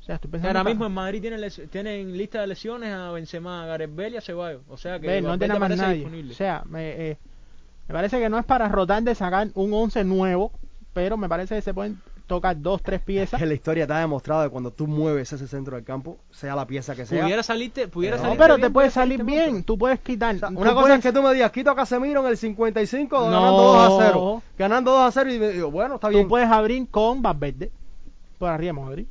[0.00, 3.62] O sea, estoy pensando Ahora mismo en Madrid tienen, tienen lista de lesiones a Benzema,
[3.62, 4.62] a Gareth Bale y a Ceballos.
[4.68, 5.94] O sea que no tiene más nadie.
[5.96, 6.32] disponible.
[6.32, 7.18] O sea, me, eh,
[7.86, 10.52] me parece que no es para rotar de sacar un 11 nuevo,
[10.94, 13.38] pero me parece que se pueden tocar dos, tres piezas.
[13.38, 16.54] Que la historia te ha demostrado que cuando tú mueves ese centro del campo, sea
[16.54, 17.22] la pieza que sea...
[17.22, 19.64] pudiera salirte, pudiera No, salirte pero bien, te puede salir bien.
[19.64, 20.36] Tú puedes quitar.
[20.36, 22.26] O sea, tú una cosa puedes- es que tú me digas, quito a Casemiro en
[22.28, 23.24] el 55 No.
[23.26, 24.42] ganando 2 a 0.
[24.56, 26.22] Ganando 2 a 0 y me digo, bueno, está bien.
[26.22, 27.70] Tú puedes abrir con Valverde
[28.38, 29.08] por arriba de Modric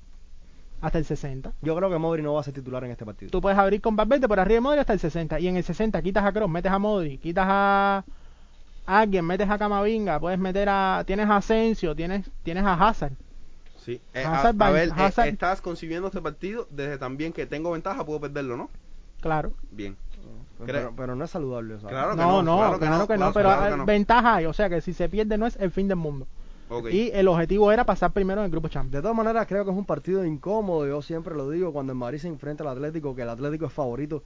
[0.82, 1.53] hasta el 60.
[1.61, 3.32] Yo creo que Modri no va a ser titular en este partido.
[3.32, 5.39] Tú puedes abrir con Valverde por arriba de Modric hasta el 60.
[5.39, 8.03] Y en el 60 quitas a Kroos, metes a Modric, quitas a
[8.86, 11.03] a alguien, metes a Camavinga, puedes meter a...
[11.05, 13.13] Tienes a Asensio, tienes, tienes a Hazard.
[13.77, 14.01] Sí.
[14.15, 17.69] Eh, Hazard a, a ver, eh, Hazard- estás concibiendo este partido desde también que tengo
[17.71, 18.69] ventaja, puedo perderlo, ¿no?
[19.21, 19.53] Claro.
[19.71, 19.95] Bien.
[20.65, 21.75] Pero, pero no es saludable.
[21.77, 23.86] Claro que No, no, claro claro, que que no, no, claro- pero claro que no.
[23.86, 24.45] ventaja hay.
[24.47, 26.27] O sea que si se pierde no es el fin del mundo.
[26.91, 28.93] Y el objetivo era pasar primero en el grupo Champions.
[28.93, 30.88] De todas maneras, creo que es un partido incómodo.
[30.88, 33.74] Yo siempre lo digo cuando el Madrid se enfrenta al Atlético, que el Atlético es
[33.74, 34.24] favorito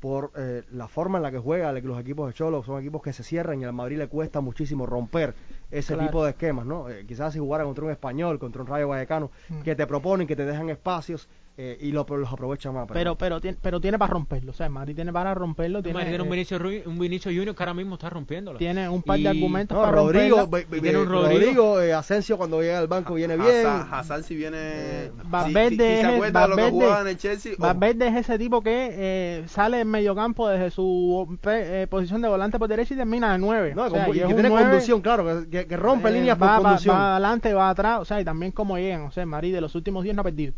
[0.00, 2.62] por eh, la forma en la que juega los equipos de Cholo.
[2.62, 5.34] Son equipos que se cierran y al Madrid le cuesta muchísimo romper
[5.70, 6.08] ese Claro.
[6.08, 6.88] tipo de esquemas, ¿no?
[6.88, 9.60] Eh, quizás si jugara contra un español, contra un Rayo Vallecano, Mm.
[9.60, 11.28] que te proponen, que te dejan espacios
[11.62, 12.86] eh, y lo- los aprovechan más.
[12.90, 14.52] Pero, pero, tiene, pero tiene para romperlo.
[14.52, 15.82] O sea, Madrid tiene para romperlo.
[15.82, 18.58] Tiene, Madrid tiene un eh, Vinicius, Rui- un Vinicius Junior que ahora mismo está rompiéndolo.
[18.58, 21.80] tiene un par Y- de argumentos no, para Rodrigo, Y tiene un ve- Rodrigo.
[21.82, 23.66] eh, Asensio cuando llega al banco viene bien.
[23.66, 25.10] Hazard, Hazard si viene...
[25.22, 27.16] si- Valverde si, si es se el- acuerda de lo que Valverde- jugaba en el
[27.18, 27.52] Chelsea...
[27.58, 32.28] Valverde es ese tipo que eh, sale en medio campo desde su eh, posición de
[32.28, 33.74] volante por derecha y termina de 9.
[33.74, 36.12] No, o sea, con- y es que tiene nueve, conducción, claro, que, que- rompe eh,
[36.12, 36.96] líneas por va, va- conducción.
[36.96, 39.02] va adelante, va atrás, o sea, y también como llegan.
[39.02, 40.54] O sea, Madrid de los últimos 10 no ha perdido.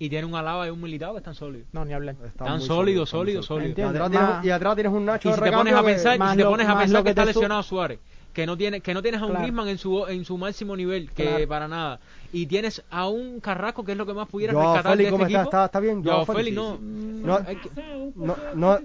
[0.00, 1.66] Y tiene un Alaba y un Militao que están sólidos.
[1.72, 2.14] No, ni hablar.
[2.24, 3.74] Está Tan muy sólido, está muy sólido, sólido.
[3.76, 6.36] Y atrás, tienes, y atrás tienes un Nacho Y si te pones a pensar, si
[6.36, 7.98] te lo- pones a pensar que que está lesionado Suárez,
[8.32, 9.42] que no tiene, que no tienes a un Claro.
[9.42, 11.48] Griezmann en su en su máximo nivel, que Claro.
[11.48, 11.98] para nada,
[12.32, 15.24] y tienes a un Carrasco que es lo que más pudiera Joao rescatar de ¿cómo
[15.24, 15.42] este equipo.
[15.50, 16.04] ¿Está- está bien?
[16.04, 18.78] Joao Félix, no, No, no,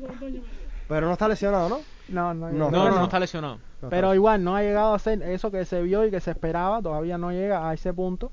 [0.87, 1.79] pero no está lesionado, ¿no?
[2.09, 3.59] No, no, No, está lesionado.
[3.89, 6.81] Pero igual no ha llegado a ser eso que se vio y que se esperaba,
[6.81, 8.31] todavía no llega a ese punto.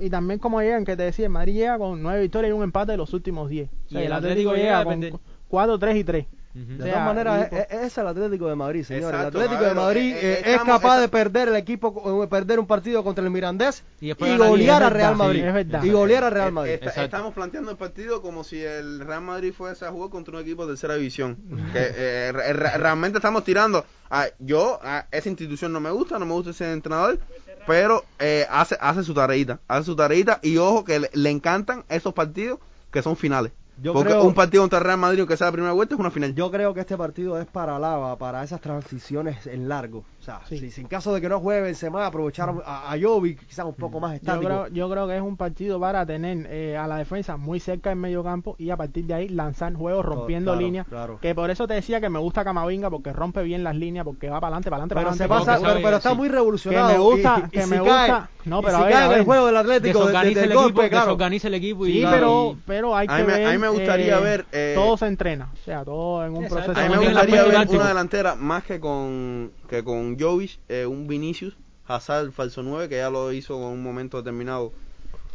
[0.00, 2.62] Y también como llegan, que te decía, el Madrid llega con 9 victorias y un
[2.62, 3.68] empate de los últimos 10.
[3.68, 5.20] O sea, Y el el Atlético Atlético llega con.
[5.48, 6.26] 4, 3 y 3.
[6.56, 6.64] Ujú.
[6.68, 9.14] De O todas sea, maneras, es, es- el Atlético de Madrid, señor.
[9.14, 12.26] Exacto, el Atlético de Madrid eh, eh, eh, es estamos- capaz de perder el equipo,
[12.30, 15.40] perder un partido contra el Mirandés Y golear a Real Madrid.
[15.42, 15.82] sí, es verdad.
[15.84, 16.78] y golear a Real Madrid.
[16.82, 20.62] estamos planteando el partido como si el Real Madrid fuese a jugar contra un equipo
[20.66, 21.36] de tercera división.
[21.74, 23.84] que eh, re- re- realmente estamos tirando.
[24.08, 27.18] a- yo, a esa institución no me gusta, no me gusta ese entrenador,
[27.66, 29.58] pero eh, hace, hace su tareita.
[29.68, 32.58] Hace su tareita y ojo que le, le encantan esos partidos
[32.90, 33.52] que son finales.
[33.82, 36.10] Yo Porque creo- un partido contra Real Madrid, aunque sea la primera vuelta, es una
[36.10, 36.34] final.
[36.34, 40.02] Yo creo que este partido es para Lava, para esas transiciones en largo.
[40.26, 40.58] Sea, Sí.
[40.58, 43.74] si, si en caso de que no juegue Benzema, aprovechar a, a Jovic, quizás un
[43.74, 44.44] poco más Yo estático.
[44.44, 47.90] creo, yo creo que es un partido para tener eh, a la defensa muy cerca
[47.90, 50.86] del medio campo y a partir de ahí lanzar juegos rompiendo claro, líneas.
[50.88, 51.18] claro.
[51.22, 54.28] Que por eso te decía que me gusta Camavinga porque rompe bien las líneas, porque
[54.28, 55.46] va para adelante, para adelante, para pero se adelante.
[55.52, 56.88] pasa, pero, pero está muy revolucionado.
[56.88, 58.84] Que me gusta- y- y que si me cae- gusta- no, y pero si a
[58.84, 59.26] ver, cae a en el ver.
[59.26, 60.88] juego del Atlético de- Desorganiza el equipo, claro.
[61.06, 63.58] desorganiza el equipo y Sí, y- pero, pero hay que A me- ver, a mí
[63.58, 66.72] me gustaría eh, ver, eh, todo se entrena, o sea, todo en un proceso.
[66.72, 71.06] A mí me gustaría ver una delantera más que con que con Jovic, eh, un
[71.06, 71.56] Vinicius,
[71.86, 74.72] Hazard falso 9, que ya lo hizo en un momento determinado.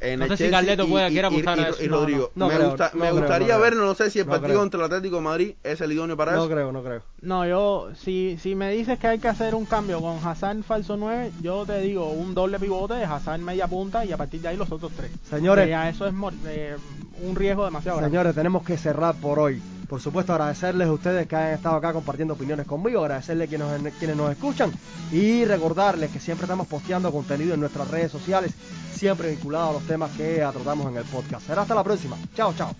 [0.03, 1.83] En No el sé si Chelsea Carleto y- puede- y- quiere y- apostar a eso.
[1.83, 1.99] y No, no.
[1.99, 2.31] Rodrigo.
[2.33, 4.31] No me creo, gusta- no me creo, gustaría no verlo, no sé si el No
[4.31, 4.59] partido creo.
[4.61, 6.49] contra el Atlético de Madrid es el idóneo para No eso.
[6.49, 7.03] creo, no creo.
[7.21, 10.97] No, yo, si, si me dices que hay que hacer un cambio con Hazard falso
[10.97, 14.47] 9, yo te digo un doble pivote de Hazard media punta y a partir de
[14.47, 15.11] ahí los otros tres.
[15.29, 15.69] Señores.
[15.69, 16.13] Ya eso es
[16.47, 16.75] eh,
[17.21, 18.11] un riesgo demasiado grande.
[18.17, 19.61] Señores, tenemos que cerrar por hoy.
[19.91, 24.15] Por supuesto, agradecerles a ustedes que han estado acá compartiendo opiniones conmigo, agradecerles a quienes,
[24.15, 24.71] nos- escuchan
[25.11, 28.53] y recordarles que siempre estamos posteando contenido en nuestras redes sociales,
[28.93, 31.45] siempre vinculado a los temas que tratamos en el podcast.
[31.45, 32.15] Será hasta la próxima.
[32.33, 32.73] Chao, chao.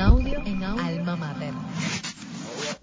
[0.00, 1.71] audio, en audio, alma mater.